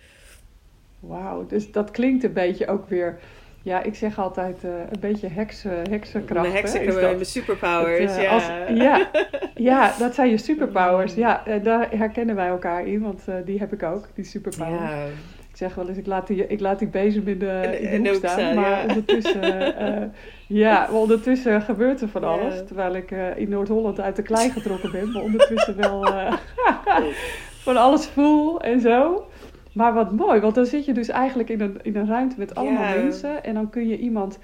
Wauw, 0.99 1.45
dus 1.45 1.71
dat 1.71 1.91
klinkt 1.91 2.23
een 2.23 2.33
beetje 2.33 2.67
ook 2.67 2.89
weer... 2.89 3.19
Ja, 3.63 3.83
ik 3.83 3.95
zeg 3.95 4.19
altijd 4.19 4.63
eh, 4.63 4.69
een 4.91 4.99
beetje 4.99 5.27
heksen, 5.27 5.71
heksenkracht. 5.89 6.41
mijn 6.41 6.51
hè, 6.53 6.59
heksen, 6.59 6.81
is 6.83 6.95
mijn, 6.95 7.25
superpowers. 7.25 7.99
Het, 7.99 8.17
eh, 8.17 8.23
ja. 8.23 8.29
als- 8.31 8.47
ja, 8.73 9.07
ja, 9.71 9.91
dat 9.99 10.15
zijn 10.15 10.29
je 10.29 10.37
superpowers. 10.37 11.13
Ja, 11.15 11.45
eh, 11.45 11.63
daar 11.63 11.87
herkennen 11.91 12.35
wij 12.35 12.47
elkaar 12.47 12.87
in, 12.87 13.01
want 13.01 13.21
eh, 13.27 13.35
die 13.45 13.59
heb 13.59 13.73
ik 13.73 13.83
ook, 13.83 14.07
die 14.15 14.25
superpowers. 14.25 14.91
Ja. 14.91 15.03
Ik 15.51 15.57
zeg 15.57 15.75
wel 15.75 15.87
eens, 15.89 15.97
ik 15.97 16.05
laat 16.05 16.27
die, 16.27 16.47
ik 16.47 16.59
laat 16.59 16.79
die 16.79 16.87
bezem 16.87 17.27
in 17.27 17.39
de, 17.39 17.77
In 17.79 18.03
de- 18.03 18.09
hoek 18.09 18.17
staan. 18.27 18.55
maar 18.55 18.69
ja. 18.69 18.81
ondertussen, 18.87 19.77
eh, 19.77 20.07
ja, 20.63 20.87
ondertussen 20.91 21.61
gebeurt 21.61 22.01
er 22.01 22.07
van 22.09 22.21
Ja. 22.21 22.27
alles. 22.27 22.53
Terwijl 22.65 22.95
ik 22.95 23.11
eh, 23.11 23.37
in 23.37 23.49
Noord-Holland 23.49 23.99
uit 23.99 24.15
de 24.15 24.21
klei 24.21 24.49
getrokken 24.49 24.91
ben. 24.91 25.11
Maar 25.11 25.21
ondertussen 25.21 25.77
wel 25.77 26.05
eh, 26.05 26.33
van 27.65 27.77
alles 27.77 28.05
voel 28.07 28.61
en 28.61 28.79
zo. 28.79 29.25
Maar 29.73 29.93
wat 29.93 30.11
mooi, 30.11 30.39
want 30.39 30.55
dan 30.55 30.65
zit 30.65 30.85
je 30.85 30.93
dus 30.93 31.09
eigenlijk 31.09 31.49
in 31.49 31.61
een, 31.61 31.79
in 31.81 31.95
een 31.95 32.07
ruimte 32.07 32.35
met 32.37 32.55
allemaal 32.55 32.95
mensen. 32.95 33.43
En 33.43 33.53
dan 33.53 33.69
kun 33.69 33.87
je 33.87 33.97
iemand 33.97 34.39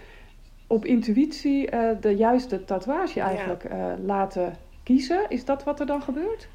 op 0.67 0.85
intuïtie 0.85 1.69
eh, 1.69 1.89
de 2.01 2.15
juiste 2.15 2.65
tatoeage 2.65 3.19
eigenlijk 3.19 3.63
eh, 3.63 3.85
laten 4.05 4.53
kiezen. 4.83 5.25
Is 5.29 5.45
dat 5.45 5.63
wat 5.63 5.79
er 5.79 5.85
dan 5.85 6.01
gebeurt? 6.01 6.47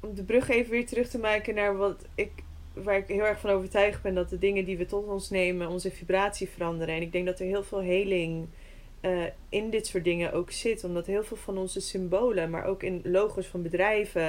om 0.00 0.14
de 0.14 0.22
brug 0.22 0.48
even 0.48 0.70
weer 0.70 0.86
terug 0.86 1.08
te 1.08 1.18
maken 1.18 1.54
naar 1.54 1.76
wat 1.76 2.04
ik, 2.14 2.30
waar 2.72 2.96
ik 2.96 3.08
heel 3.08 3.26
erg 3.26 3.40
van 3.40 3.50
overtuigd 3.50 4.02
ben 4.02 4.14
dat 4.14 4.30
de 4.30 4.38
dingen 4.38 4.64
die 4.64 4.78
we 4.78 4.86
tot 4.86 5.06
ons 5.06 5.30
nemen 5.30 5.68
onze 5.68 5.90
vibratie 5.90 6.48
veranderen. 6.48 6.94
En 6.94 7.02
ik 7.02 7.12
denk 7.12 7.26
dat 7.26 7.40
er 7.40 7.46
heel 7.46 7.62
veel 7.62 7.80
heling 7.80 8.46
eh, 9.00 9.22
in 9.48 9.70
dit 9.70 9.86
soort 9.86 10.04
dingen 10.04 10.32
ook 10.32 10.50
zit, 10.50 10.84
omdat 10.84 11.06
heel 11.06 11.22
veel 11.22 11.36
van 11.36 11.58
onze 11.58 11.80
symbolen, 11.80 12.50
maar 12.50 12.64
ook 12.64 12.82
in 12.82 13.00
logos 13.04 13.46
van 13.46 13.62
bedrijven, 13.62 14.22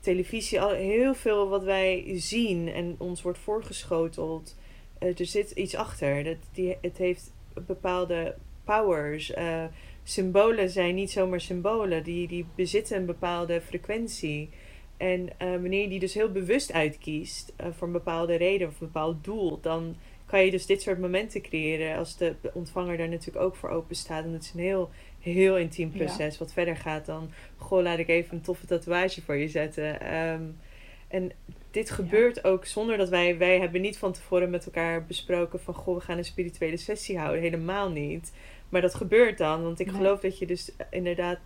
televisie, 0.00 0.60
al 0.60 0.70
heel 0.70 1.14
veel 1.14 1.48
wat 1.48 1.62
wij 1.62 2.04
zien 2.14 2.68
en 2.68 2.94
ons 2.98 3.22
wordt 3.22 3.38
voorgeschoteld, 3.38 4.56
eh, 4.98 5.18
er 5.18 5.26
zit 5.26 5.50
iets 5.50 5.74
achter. 5.74 6.24
Dat 6.24 6.36
die, 6.52 6.76
het 6.80 6.96
heeft 6.96 7.32
bepaalde 7.66 8.36
powers. 8.64 9.32
eh, 9.32 9.64
symbolen 10.02 10.70
zijn 10.70 10.94
niet 10.94 11.10
zomaar 11.10 11.40
symbolen, 11.40 12.04
die, 12.04 12.28
die 12.28 12.46
bezitten 12.54 12.96
een 12.96 13.06
bepaalde 13.06 13.60
frequentie. 13.60 14.50
En 14.96 15.28
eh, 15.38 15.50
wanneer 15.50 15.82
je 15.82 15.88
die 15.88 16.00
dus 16.00 16.14
heel 16.14 16.32
bewust 16.32 16.72
uitkiest 16.72 17.52
voor 17.70 17.86
een 17.86 17.92
bepaalde 17.92 18.34
reden 18.34 18.68
of 18.68 18.72
een 18.72 18.86
bepaald 18.86 19.24
doel, 19.24 19.60
dan 19.60 19.96
kan 20.26 20.44
je 20.44 20.50
dus 20.50 20.66
dit 20.66 20.82
soort 20.82 20.98
momenten 20.98 21.42
creëren 21.42 21.96
als 21.96 22.16
de 22.16 22.34
ontvanger 22.52 22.96
daar 22.96 23.08
natuurlijk 23.08 23.44
ook 23.44 23.56
voor 23.56 23.68
open 23.70 23.96
staat. 23.96 24.24
En 24.24 24.32
het 24.32 24.42
is 24.42 24.52
een 24.54 24.60
heel, 24.60 24.90
heel 25.28 25.58
intiem 25.58 25.90
Ja. 25.92 26.04
proces 26.04 26.38
wat 26.38 26.52
verder 26.52 26.76
gaat 26.76 27.06
dan, 27.06 27.30
goh, 27.56 27.82
laat 27.82 27.98
ik 27.98 28.08
even 28.08 28.36
een 28.36 28.42
toffe 28.42 28.66
tatoeage 28.66 29.22
voor 29.22 29.36
je 29.36 29.48
zetten. 29.48 30.00
Ehm, 30.00 30.42
en 31.08 31.30
dit 31.70 31.90
gebeurt 31.90 32.44
ook 32.44 32.64
zonder 32.64 32.96
dat 32.96 33.08
wij, 33.08 33.38
wij 33.38 33.58
hebben 33.58 33.80
niet 33.80 33.98
van 33.98 34.12
tevoren 34.12 34.50
met 34.50 34.64
elkaar 34.64 35.04
besproken 35.04 35.60
van, 35.60 35.74
goh, 35.74 35.94
we 35.94 36.00
gaan 36.00 36.18
een 36.18 36.24
spirituele 36.24 36.76
sessie 36.76 37.18
houden. 37.18 37.42
Helemaal 37.42 37.90
niet. 37.90 38.32
Maar 38.68 38.80
dat 38.80 38.94
gebeurt 38.94 39.38
dan, 39.38 39.62
want 39.62 39.80
ik 39.80 39.90
geloof 39.90 40.20
dat 40.20 40.38
je 40.38 40.46
dus 40.46 40.72
inderdaad 40.90 41.38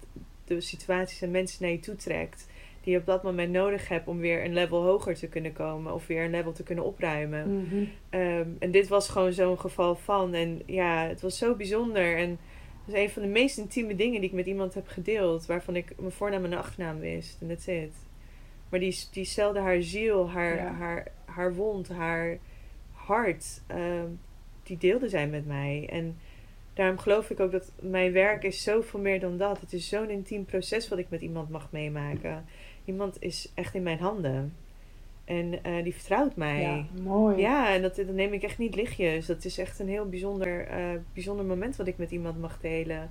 de 0.45 0.61
situaties 0.61 1.23
en 1.23 1.31
mensen 1.31 1.62
naar 1.62 1.71
je 1.71 1.81
toe 1.81 1.97
trekt 1.97 2.47
die 2.83 2.92
je 2.92 2.99
op 2.99 3.07
dat 3.07 3.23
moment 3.23 3.53
nodig 3.53 3.88
hebt 3.88 4.09
om 4.09 4.18
weer 4.18 4.45
een 4.45 4.53
level 4.53 4.83
hoger 4.83 5.14
te 5.14 5.29
kunnen 5.29 5.53
komen 5.53 5.95
of 5.95 6.07
weer 6.07 6.25
een 6.25 6.31
level 6.31 6.53
te 6.53 6.62
kunnen 6.62 6.85
opruimen. 6.85 7.59
Mhm. 7.59 7.85
Ehm, 8.11 8.49
en 8.59 8.71
dit 8.71 8.88
was 8.88 9.09
gewoon 9.09 9.33
zo'n 9.33 9.59
geval 9.59 9.95
van. 9.95 10.35
En 10.35 10.62
ja, 10.66 11.07
het 11.07 11.21
was 11.21 11.38
zo 11.38 11.55
bijzonder. 11.55 12.16
En 12.16 12.38
het 12.85 12.95
is 12.95 13.01
een 13.01 13.11
van 13.11 13.23
de 13.23 13.29
meest 13.29 13.59
intieme 13.59 13.95
dingen 13.95 14.21
die 14.21 14.29
ik 14.31 14.37
met 14.37 14.47
iemand 14.47 14.75
heb 14.75 14.88
gedeeld, 14.88 15.47
waarvan 15.47 15.77
ik 15.77 15.92
mijn 15.99 16.12
voornaam 16.12 16.45
en 16.45 16.53
achternaam 16.53 16.99
wist. 16.99 17.37
En 17.40 17.49
that's 17.49 17.66
it. 17.66 17.92
Maar 18.68 18.81
die, 18.81 18.99
die 19.12 19.25
stelde 19.25 19.61
haar 19.61 19.83
ziel, 19.83 20.31
haar, 20.31 20.55
Ja. 20.57 20.73
haar, 20.73 21.07
haar 21.25 21.55
wond, 21.55 21.88
haar 21.88 22.38
hart, 22.92 23.62
ehm, 23.66 24.07
die 24.62 24.79
deelde 24.79 25.09
zij 25.09 25.29
met 25.29 25.47
mij. 25.47 25.88
En 25.90 26.16
daarom 26.75 26.99
geloof 26.99 27.31
ik 27.31 27.40
ook 27.40 27.53
dat 27.53 27.73
mijn 27.81 28.12
werk 28.12 28.42
is 28.42 28.62
zoveel 28.62 29.01
meer 29.01 29.21
dan 29.21 29.37
dat. 29.38 29.61
Het 29.61 29.73
is 29.73 29.88
zo'n 29.88 30.11
intiem 30.11 30.45
proces 30.45 30.88
wat 30.88 30.99
ik 30.99 31.11
met 31.11 31.21
iemand 31.21 31.51
mag 31.51 31.68
meemaken. 31.73 32.45
Iemand 32.85 33.16
is 33.23 33.53
echt 33.55 33.75
in 33.75 33.83
mijn 33.83 33.99
handen. 33.99 34.55
En 35.25 35.65
eh, 35.65 35.83
die 35.83 35.95
vertrouwt 35.95 36.37
mij. 36.37 36.61
Ja, 36.61 36.85
mooi. 37.03 37.37
Ja, 37.41 37.75
en 37.75 37.83
dat, 37.83 37.97
dat 37.97 38.07
neem 38.07 38.33
ik 38.33 38.43
echt 38.43 38.59
niet 38.59 38.75
lichtjes. 38.75 39.27
Dat 39.27 39.45
is 39.45 39.59
echt 39.59 39.79
een 39.79 39.89
heel 39.89 40.09
bijzonder, 40.09 40.67
eh, 40.67 40.91
bijzonder 41.13 41.45
moment 41.45 41.77
wat 41.77 41.87
ik 41.87 41.99
met 41.99 42.11
iemand 42.11 42.41
mag 42.41 42.61
delen. 42.61 43.11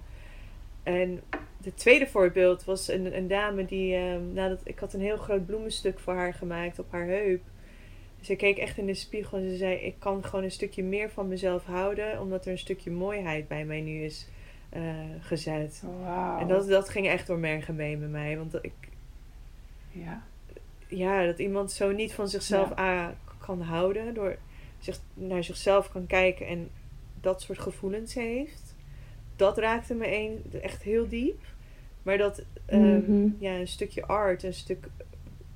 En 0.84 1.22
het 1.64 1.78
tweede 1.78 2.08
voorbeeld 2.08 2.64
was 2.64 2.88
een, 2.88 3.18
een 3.18 3.28
dame 3.28 3.66
die, 3.66 3.96
eh, 3.96 4.18
nadat 4.34 4.62
ik 4.64 4.80
had 4.80 4.94
een 4.94 5.02
heel 5.02 5.18
groot 5.18 5.46
bloemenstuk 5.46 6.00
voor 6.00 6.14
haar 6.14 6.34
gemaakt 6.34 6.80
op 6.80 6.92
haar 6.92 7.06
heup. 7.06 7.42
Ze 8.22 8.36
keek 8.36 8.58
echt 8.58 8.78
in 8.78 8.86
de 8.86 8.94
spiegel 8.94 9.38
en 9.38 9.50
ze 9.50 9.56
zei: 9.56 9.76
Ik 9.76 9.96
kan 10.00 10.24
gewoon 10.24 10.44
een 10.44 10.52
stukje 10.52 10.84
meer 10.84 11.10
van 11.10 11.28
mezelf 11.28 11.66
houden, 11.66 12.22
omdat 12.22 12.46
er 12.46 12.52
een 12.52 12.58
stukje 12.58 12.92
mooiheid 12.92 13.48
bij 13.48 13.66
mij 13.66 13.82
nu 13.82 14.04
is 14.04 14.28
eh, 14.70 14.82
gezet. 15.20 15.84
Wauw. 16.02 16.40
En 16.40 16.48
dat, 16.48 16.68
dat 16.68 16.90
ging 16.90 17.08
echt 17.08 17.28
door 17.28 17.40
merg 17.40 17.68
en 17.68 17.76
been 17.76 18.00
bij 18.00 18.08
mij. 18.08 18.38
Want 18.38 18.54
ik, 18.62 18.74
Ja. 19.92 20.24
Ja, 20.92 21.26
dat 21.26 21.40
iemand 21.40 21.72
zo 21.72 21.92
niet 21.92 22.14
van 22.14 22.28
zichzelf 22.30 22.70
Ja. 22.70 22.80
a- 23.08 23.16
kan 23.38 23.62
houden. 23.62 24.14
Door 24.14 24.38
zich, 24.80 25.00
naar 25.14 25.44
zichzelf 25.44 25.92
kan 25.92 26.06
kijken 26.08 26.48
en 26.48 26.70
dat 27.22 27.42
soort 27.42 27.60
gevoelens 27.60 28.14
heeft. 28.14 28.76
Dat 29.36 29.58
raakte 29.58 29.94
me 29.94 30.16
een, 30.18 30.42
echt 30.62 30.84
heel 30.84 31.08
diep. 31.08 31.40
Maar 32.04 32.18
dat 32.18 32.44
ehm, 32.66 32.96
Mhm. 32.98 33.28
ja, 33.40 33.54
een 33.56 33.68
stukje 33.68 34.06
art, 34.06 34.44
een 34.44 34.54
stuk 34.54 34.88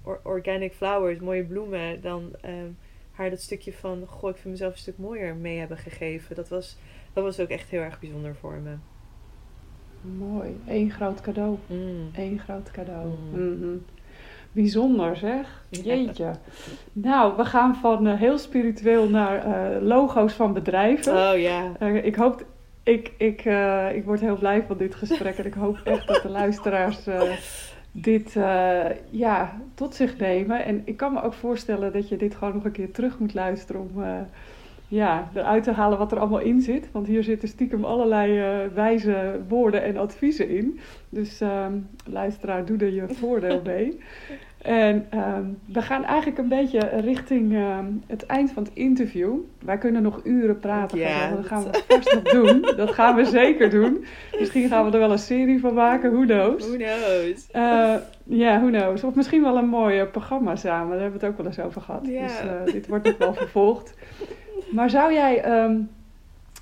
or- 0.03 0.19
organic 0.23 0.73
flowers, 0.73 1.19
mooie 1.19 1.43
bloemen, 1.43 2.01
dan 2.01 2.31
ehm, 2.41 2.69
haar 3.11 3.29
dat 3.29 3.41
stukje 3.41 3.73
van, 3.73 4.03
goh, 4.07 4.29
ik 4.29 4.35
vind 4.35 4.53
mezelf 4.53 4.73
een 4.73 4.79
stuk 4.79 4.97
mooier 4.97 5.35
mee 5.35 5.57
hebben 5.59 5.77
gegeven. 5.77 6.35
Dat 6.35 6.49
was, 6.49 6.77
dat 7.13 7.23
was 7.23 7.39
ook 7.39 7.49
echt 7.49 7.69
heel 7.69 7.81
erg 7.81 7.99
bijzonder 7.99 8.35
voor 8.35 8.53
me. 8.63 8.75
Mooi. 10.17 10.57
Eén 10.67 10.91
groot 10.91 11.21
cadeau. 11.21 11.57
Mm. 11.67 12.09
Eén 12.13 12.39
groot 12.39 12.71
cadeau. 12.71 13.07
Mhm. 13.31 13.41
Mhm. 13.53 13.77
Bijzonder 14.55 15.15
zeg. 15.15 15.63
Jeetje. 15.69 16.31
Nou, 16.93 17.37
we 17.37 17.45
gaan 17.45 17.75
van 17.75 18.07
eh, 18.07 18.19
heel 18.19 18.37
spiritueel 18.37 19.09
naar 19.09 19.43
eh, 19.43 19.81
logo's 19.81 20.33
van 20.33 20.53
bedrijven. 20.53 21.13
Oh 21.13 21.39
ja. 21.39 21.71
Eh, 21.79 22.05
ik 22.05 22.15
hoop, 22.15 22.45
ik, 22.83 23.11
ik, 23.17 23.45
ik 23.95 24.05
word 24.05 24.19
heel 24.19 24.37
blij 24.37 24.63
van 24.67 24.77
dit 24.77 24.95
gesprek 24.95 25.37
en 25.37 25.45
ik 25.45 25.53
hoop 25.53 25.81
echt 25.83 26.07
dat 26.07 26.21
de 26.21 26.29
luisteraars 26.29 26.99
dit 27.91 28.33
ja, 29.09 29.59
tot 29.73 29.95
zich 29.95 30.17
nemen. 30.17 30.65
En 30.65 30.81
ik 30.85 30.97
kan 30.97 31.13
me 31.13 31.21
ook 31.21 31.33
voorstellen 31.33 31.93
dat 31.93 32.09
je 32.09 32.17
dit 32.17 32.35
gewoon 32.35 32.53
nog 32.53 32.65
een 32.65 32.71
keer 32.71 32.91
terug 32.91 33.19
moet 33.19 33.33
luisteren 33.33 33.81
om 33.81 34.03
ja, 34.87 35.29
eruit 35.33 35.63
te 35.63 35.71
halen 35.71 35.97
wat 35.97 36.11
er 36.11 36.19
allemaal 36.19 36.39
in 36.39 36.61
zit. 36.61 36.91
Want 36.91 37.07
hier 37.07 37.23
zitten 37.23 37.47
stiekem 37.47 37.85
allerlei 37.85 38.39
eh, 38.39 38.73
wijze 38.73 39.39
woorden 39.47 39.83
en 39.83 39.97
adviezen 39.97 40.49
in. 40.49 40.79
Dus 41.09 41.41
ehm, 41.41 41.73
luisteraar, 42.05 42.65
doe 42.65 42.77
er 42.77 42.93
je 42.93 43.05
voordeel 43.19 43.61
mee. 43.63 43.99
En 44.61 45.05
ehm, 45.09 45.43
we 45.65 45.81
gaan 45.81 46.03
eigenlijk 46.03 46.37
een 46.37 46.47
beetje 46.47 46.79
richting 46.79 47.53
ehm, 47.55 47.85
het 48.07 48.25
eind 48.25 48.51
van 48.51 48.63
het 48.63 48.71
interview. 48.73 49.33
Wij 49.65 49.77
kunnen 49.77 50.01
nog 50.01 50.19
uren 50.23 50.59
praten, 50.59 50.97
Ja, 50.97 51.29
dat 51.35 51.45
gaan 51.45 51.63
we 51.63 51.83
vast 51.87 52.13
nog 52.13 52.23
doen. 52.23 52.61
Dat 52.77 52.91
gaan 52.91 53.15
we 53.15 53.25
zeker 53.25 53.69
doen. 53.69 54.05
Misschien 54.39 54.67
gaan 54.69 54.85
we 54.85 54.91
er 54.91 54.99
wel 54.99 55.11
een 55.11 55.17
serie 55.19 55.59
van 55.59 55.73
maken, 55.73 56.11
who 56.13 56.25
knows. 56.25 56.67
Who 56.67 56.75
knows? 56.77 57.51
Eh, 57.51 57.95
Ja, 58.23 58.59
who 58.59 58.69
knows. 58.69 59.03
Of 59.03 59.15
misschien 59.15 59.41
wel 59.41 59.57
een 59.57 59.67
mooi 59.67 60.03
programma 60.03 60.55
samen. 60.55 60.89
Daar 60.91 61.01
hebben 61.01 61.19
we 61.19 61.25
het 61.25 61.33
ook 61.35 61.37
wel 61.37 61.51
eens 61.51 61.59
over 61.59 61.81
gehad. 61.81 62.05
Dus 62.05 62.39
eh, 62.39 62.73
dit 62.73 62.87
wordt 62.87 63.05
nog 63.05 63.17
wel 63.17 63.33
vervolgd. 63.33 63.93
Maar 64.75 64.89
zou 64.89 65.13
jij 65.13 65.41
ehm, 65.41 65.81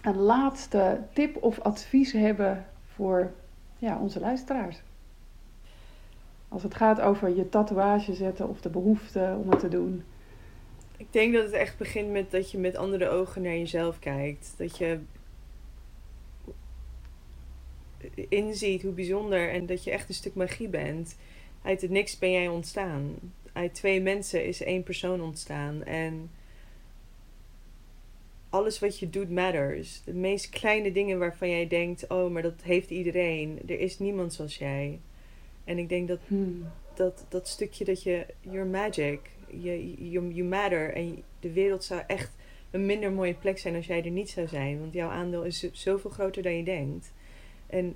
een 0.01 0.17
laatste 0.17 0.99
tip 1.13 1.43
of 1.43 1.59
advies 1.59 2.11
hebben 2.11 2.65
voor 2.85 3.31
ja, 3.77 3.99
onze 3.99 4.19
luisteraars? 4.19 4.81
Als 6.49 6.63
het 6.63 6.75
gaat 6.75 7.01
over 7.01 7.35
je 7.35 7.49
tatoeage 7.49 8.13
zetten 8.13 8.49
of 8.49 8.61
de 8.61 8.69
behoefte 8.69 9.37
om 9.41 9.49
het 9.49 9.59
te 9.59 9.67
doen. 9.67 10.03
Ik 10.97 11.07
denk 11.09 11.33
dat 11.33 11.43
het 11.43 11.53
echt 11.53 11.77
begint 11.77 12.11
met 12.11 12.31
dat 12.31 12.51
je 12.51 12.57
met 12.57 12.75
andere 12.75 13.09
ogen 13.09 13.41
naar 13.41 13.57
jezelf 13.57 13.99
kijkt. 13.99 14.53
Dat 14.57 14.77
je 14.77 14.99
inziet 18.29 18.81
hoe 18.81 18.91
bijzonder 18.91 19.49
en 19.49 19.65
dat 19.65 19.83
je 19.83 19.91
echt 19.91 20.09
een 20.09 20.15
stuk 20.15 20.35
magie 20.35 20.69
bent. 20.69 21.17
Uit 21.61 21.81
het 21.81 21.91
niks 21.91 22.17
ben 22.17 22.31
jij 22.31 22.47
ontstaan. 22.47 23.15
Uit 23.53 23.73
twee 23.73 24.01
mensen 24.01 24.45
is 24.45 24.63
één 24.63 24.83
persoon 24.83 25.21
ontstaan. 25.21 25.83
En 25.83 26.29
alles 28.53 28.79
wat 28.79 28.99
je 28.99 29.09
doet 29.09 29.29
matters. 29.29 30.01
De 30.03 30.13
meest 30.13 30.49
kleine 30.49 30.91
dingen 30.91 31.19
waarvan 31.19 31.49
jij 31.49 31.67
denkt: 31.67 32.07
oh, 32.07 32.31
maar 32.31 32.41
dat 32.41 32.61
heeft 32.61 32.89
iedereen. 32.89 33.59
Er 33.67 33.79
is 33.79 33.99
niemand 33.99 34.33
zoals 34.33 34.57
jij. 34.57 34.99
En 35.63 35.77
ik 35.77 35.89
denk 35.89 36.07
dat 36.07 36.19
Hmm. 36.27 36.65
dat, 36.93 37.25
dat 37.29 37.47
stukje 37.47 37.85
dat 37.85 38.03
je, 38.03 38.25
you're 38.39 38.65
magic, 38.69 39.19
je, 39.47 39.93
you, 40.09 40.33
you 40.33 40.47
matter. 40.47 40.93
En 40.93 41.23
de 41.39 41.51
wereld 41.53 41.83
zou 41.83 42.01
echt 42.07 42.31
een 42.71 42.85
minder 42.85 43.11
mooie 43.11 43.33
plek 43.33 43.59
zijn 43.59 43.75
als 43.75 43.85
jij 43.85 44.03
er 44.03 44.11
niet 44.11 44.29
zou 44.29 44.47
zijn. 44.47 44.79
Want 44.79 44.93
jouw 44.93 45.09
aandeel 45.09 45.43
is 45.43 45.59
zo- 45.59 45.69
zoveel 45.71 46.09
groter 46.09 46.43
dan 46.43 46.57
je 46.57 46.63
denkt. 46.63 47.13
En 47.67 47.95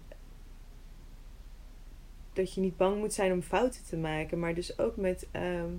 dat 2.34 2.54
je 2.54 2.62
niet 2.62 2.78
bang 2.78 2.98
moet 2.98 3.14
zijn 3.14 3.32
om 3.32 3.42
fouten 3.42 3.84
te 3.86 3.98
maken, 3.98 4.40
maar 4.40 4.54
dus 4.54 4.80
ook 4.80 4.96
met 4.96 5.28
ehm, 5.32 5.70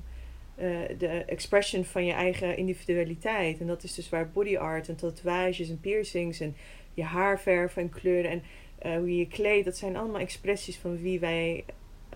eh, 0.58 0.98
de 0.98 1.06
expression 1.08 1.84
van 1.84 2.04
je 2.06 2.12
eigen 2.12 2.56
individualiteit. 2.56 3.60
En 3.60 3.66
dat 3.66 3.82
is 3.82 3.94
dus 3.94 4.08
waar 4.08 4.30
body 4.30 4.56
art 4.56 4.88
en 4.88 4.96
tatoeages 4.96 5.70
en 5.70 5.80
piercings 5.80 6.40
en 6.40 6.56
je 6.94 7.02
haar 7.02 7.40
verven 7.40 7.82
en 7.82 7.90
kleuren 7.90 8.30
en 8.30 8.42
eh, 8.78 8.96
hoe 8.96 9.10
je 9.10 9.16
je 9.16 9.28
kleedt, 9.28 9.64
dat 9.64 9.76
zijn 9.76 9.96
allemaal 9.96 10.20
expressies 10.20 10.76
van 10.76 10.98
wie 11.00 11.20
wij 11.20 11.64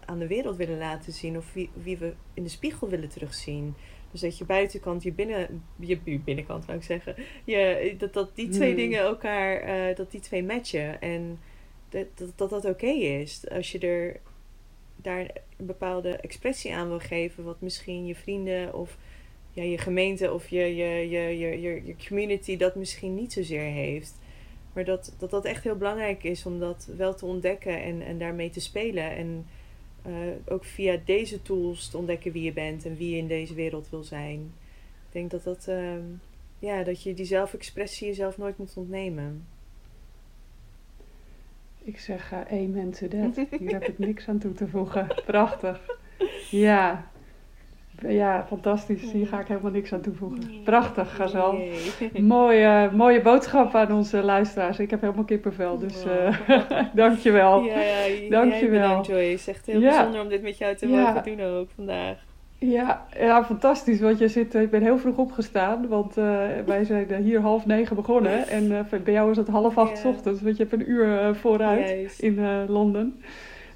aan 0.05 0.19
de 0.19 0.27
wereld 0.27 0.57
willen 0.57 0.79
laten 0.79 1.13
zien 1.13 1.37
of 1.37 1.53
wie, 1.53 1.71
wie 1.73 1.97
we 1.97 2.13
in 2.35 2.43
de 2.43 2.49
spiegel 2.49 2.89
willen 2.89 3.09
terugzien. 3.09 3.75
Dus 4.11 4.21
dat 4.21 4.39
je 4.39 4.45
buitenkant, 4.45 5.03
je, 5.03 5.13
binnen, 5.13 5.63
je, 5.77 5.99
je 6.05 6.19
binnenkant 6.19 6.65
zou 6.65 6.77
ik 6.77 6.83
zeggen, 6.83 7.15
je, 7.45 7.95
dat, 7.99 8.13
dat 8.13 8.37
die 8.37 8.49
twee 8.49 8.69
Hmm. 8.69 8.77
dingen 8.77 9.01
elkaar, 9.01 9.57
eh, 9.57 9.97
dat 9.97 10.11
die 10.11 10.21
twee 10.21 10.43
matchen. 10.43 11.01
En 11.01 11.39
dat 11.89 12.07
dat, 12.15 12.33
dat, 12.37 12.51
dat 12.51 12.65
oké 12.65 12.87
is. 12.87 13.51
Als 13.51 13.73
je 13.73 13.79
er 13.79 14.21
daar 15.03 15.31
een 15.57 15.67
bepaalde 15.67 16.17
expressie 16.17 16.75
aan 16.75 16.89
wil 16.89 16.99
geven, 16.99 17.45
wat 17.45 17.61
misschien 17.61 18.07
je 18.07 18.15
vrienden 18.15 18.75
of 18.75 18.97
ja, 19.53 19.63
je 19.63 19.79
gemeente 19.79 20.33
of 20.33 20.49
je, 20.49 20.77
je, 20.77 21.11
je, 21.11 21.39
je, 21.39 21.61
je, 21.61 21.95
community 22.09 22.57
dat 22.57 22.75
misschien 22.75 23.15
niet 23.15 23.33
zozeer 23.33 23.71
heeft. 23.71 24.19
Maar 24.73 24.85
dat, 24.85 25.15
dat 25.19 25.31
dat 25.31 25.45
echt 25.45 25.65
heel 25.65 25.77
belangrijk 25.77 26.23
is 26.25 26.47
om 26.47 26.59
dat 26.59 26.89
wel 26.97 27.15
te 27.15 27.27
ontdekken 27.27 27.83
en, 27.83 28.03
en 28.03 28.19
daarmee 28.19 28.51
te 28.51 28.61
spelen. 28.61 29.11
En 29.17 29.47
eh, 30.03 30.13
ook 30.45 30.65
via 30.65 31.01
deze 31.05 31.43
tools 31.43 31.89
te 31.89 31.97
ontdekken 31.97 32.33
wie 32.33 32.43
je 32.43 32.53
bent 32.53 32.85
en 32.85 32.97
wie 32.97 33.11
je 33.11 33.17
in 33.17 33.27
deze 33.27 33.55
wereld 33.55 33.91
wil 33.91 34.03
zijn. 34.03 34.41
Ik 35.07 35.13
denk 35.13 35.31
dat 35.31 35.43
dat, 35.43 35.69
ehm, 35.69 36.03
ja, 36.59 36.83
dat 36.83 37.03
je 37.03 37.15
die 37.15 37.25
zelfexpressie 37.25 38.07
jezelf 38.07 38.39
nooit 38.39 38.59
moet 38.59 38.77
ontnemen. 38.77 39.47
Ik 41.85 41.99
zeg 41.99 42.33
eh 42.33 42.59
amen 42.65 42.91
to 42.91 43.09
that. 43.09 43.47
Hier 43.61 43.73
heb 43.73 43.85
ik 43.89 43.99
niks 43.99 44.29
aan 44.29 44.39
toe 44.39 44.53
te 44.53 44.69
voegen. 44.69 45.07
Prachtig. 45.27 45.81
Ja. 46.51 47.11
Ja, 48.09 48.45
fantastisch. 48.49 49.13
Hier 49.13 49.27
ga 49.27 49.41
ik 49.41 49.47
helemaal 49.47 49.71
niks 49.71 49.93
aan 49.93 50.01
toevoegen. 50.01 50.63
Prachtig, 50.65 51.15
Gazal. 51.17 51.55
Yay. 51.57 52.21
Mooie, 52.23 52.91
mooie 52.93 53.21
boodschap 53.21 53.75
aan 53.75 53.93
onze 53.93 54.23
luisteraars. 54.23 54.79
Ik 54.79 54.91
heb 54.91 55.01
helemaal 55.01 55.25
kippenvel, 55.25 55.79
dus 55.79 56.05
eh 56.05 56.37
dankjewel. 56.95 57.63
Ja, 57.63 57.81
ja, 57.81 58.29
Dankjewel. 58.31 58.51
Jij 58.51 58.69
bedankt, 58.71 59.07
Joyce. 59.07 59.51
Echt 59.51 59.67
heel 59.67 59.81
Ja. 59.81 59.91
bijzonder 59.91 60.21
om 60.21 60.29
dit 60.29 60.43
met 60.43 60.59
jou 60.59 60.77
te 60.77 60.87
mogen 60.87 61.23
doen 61.25 61.41
ook 61.41 61.71
vandaag. 61.75 62.25
Ja, 62.71 63.07
ja, 63.19 63.45
fantastisch. 63.45 64.01
Want 64.01 64.19
je 64.19 64.29
zit, 64.29 64.55
ik 64.55 64.71
ben 64.71 64.83
heel 64.83 64.99
vroeg 64.99 65.17
opgestaan, 65.17 65.89
want 65.89 66.17
eh, 66.17 66.25
wij 66.67 66.85
zijn 66.85 67.11
eh, 67.11 67.19
hier 67.19 67.41
half 67.41 67.67
negen 67.67 67.97
begonnen. 67.97 68.49
En 68.49 68.73
eh, 68.91 69.01
bij 69.05 69.13
jou 69.13 69.31
is 69.31 69.37
het 69.37 69.49
half 69.49 69.79
acht 69.79 69.99
's 69.99 70.03
Ja. 70.03 70.09
ochtends, 70.09 70.43
want 70.43 70.57
je 70.57 70.63
hebt 70.63 70.75
een 70.83 70.91
uur 70.91 71.19
eh, 71.19 71.35
vooruit 71.35 72.19
in 72.19 72.39
eh, 72.39 72.63
Londen. 72.69 73.21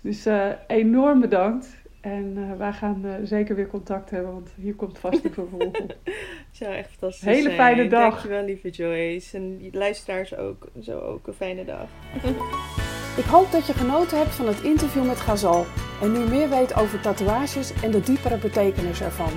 Dus 0.01 0.27
eh, 0.27 0.47
enorm 0.67 1.21
bedankt. 1.21 1.77
En 2.01 2.59
wij 2.59 2.73
gaan 2.73 3.05
zeker 3.23 3.55
weer 3.55 3.67
contact 3.69 4.11
hebben, 4.11 4.33
want 4.33 4.51
hier 4.61 4.75
komt 4.75 4.99
vast 4.99 5.25
een 5.25 5.33
vervolg 5.33 5.63
op. 5.81 5.97
zou 6.53 6.75
echt 6.75 6.91
fantastisch 6.91 7.29
Hele 7.29 7.43
zijn. 7.43 7.55
fijne 7.55 7.89
dag. 7.89 8.11
Dankjewel, 8.13 8.45
lieve 8.45 8.71
Joyce. 8.71 9.37
En 9.37 9.69
luisteraars 9.73 10.37
ook. 10.37 10.69
Zo 10.81 10.99
ook 10.99 11.27
een 11.27 11.33
fijne 11.33 11.65
dag. 11.65 11.89
Ik 13.17 13.25
hoop 13.25 13.53
dat 13.53 13.67
je 13.67 13.73
genoten 13.73 14.19
hebt 14.19 14.35
van 14.35 14.47
het 14.47 14.61
interview 14.61 15.05
met 15.05 15.21
Gazal. 15.21 15.67
En 16.03 16.13
nu 16.13 16.19
meer 16.19 16.49
weet 16.49 16.75
over 16.75 17.01
tatoeages 17.01 17.73
en 17.83 17.91
de 17.91 18.01
diepere 18.01 18.37
betekenis 18.37 19.01
ervan. 19.01 19.31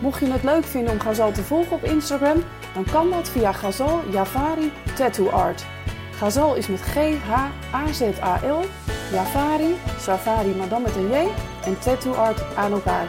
Mocht 0.00 0.20
je 0.20 0.32
het 0.32 0.42
leuk 0.42 0.64
vinden 0.64 0.92
om 0.92 1.00
Gazal 1.00 1.32
te 1.32 1.42
volgen 1.42 1.72
op 1.72 1.84
Instagram, 1.84 2.42
dan 2.74 2.84
kan 2.84 3.10
dat 3.10 3.28
via 3.28 3.52
Gazal 3.52 4.00
Javari 4.10 4.72
Tattoo 4.94 5.28
Art. 5.28 5.64
Gazal 6.10 6.54
is 6.54 6.66
met 6.66 6.80
G-H-A-Z-A-L, 6.80 8.64
Javari, 9.12 9.74
Safari 10.00 10.54
maar 10.54 10.68
dan 10.68 10.82
met 10.82 10.96
een 10.96 11.08
J 11.10 11.28
en 11.64 11.78
Tattoo 11.78 12.12
Art 12.12 12.56
aan 12.56 12.72
elkaar. 12.72 13.08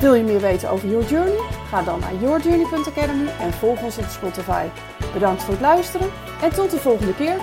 Wil 0.00 0.14
je 0.14 0.22
meer 0.22 0.40
weten 0.40 0.70
over 0.70 0.88
Your 0.88 1.06
Journey? 1.06 1.40
Ga 1.68 1.82
dan 1.82 2.00
naar 2.00 2.14
yourjourney.academy 2.14 3.28
en 3.40 3.52
volg 3.52 3.82
ons 3.82 3.98
op 3.98 4.04
Spotify. 4.08 4.66
Bedankt 5.12 5.42
voor 5.42 5.52
het 5.52 5.62
luisteren 5.62 6.10
en 6.42 6.50
tot 6.50 6.70
de 6.70 6.78
volgende 6.78 7.14
keer. 7.14 7.36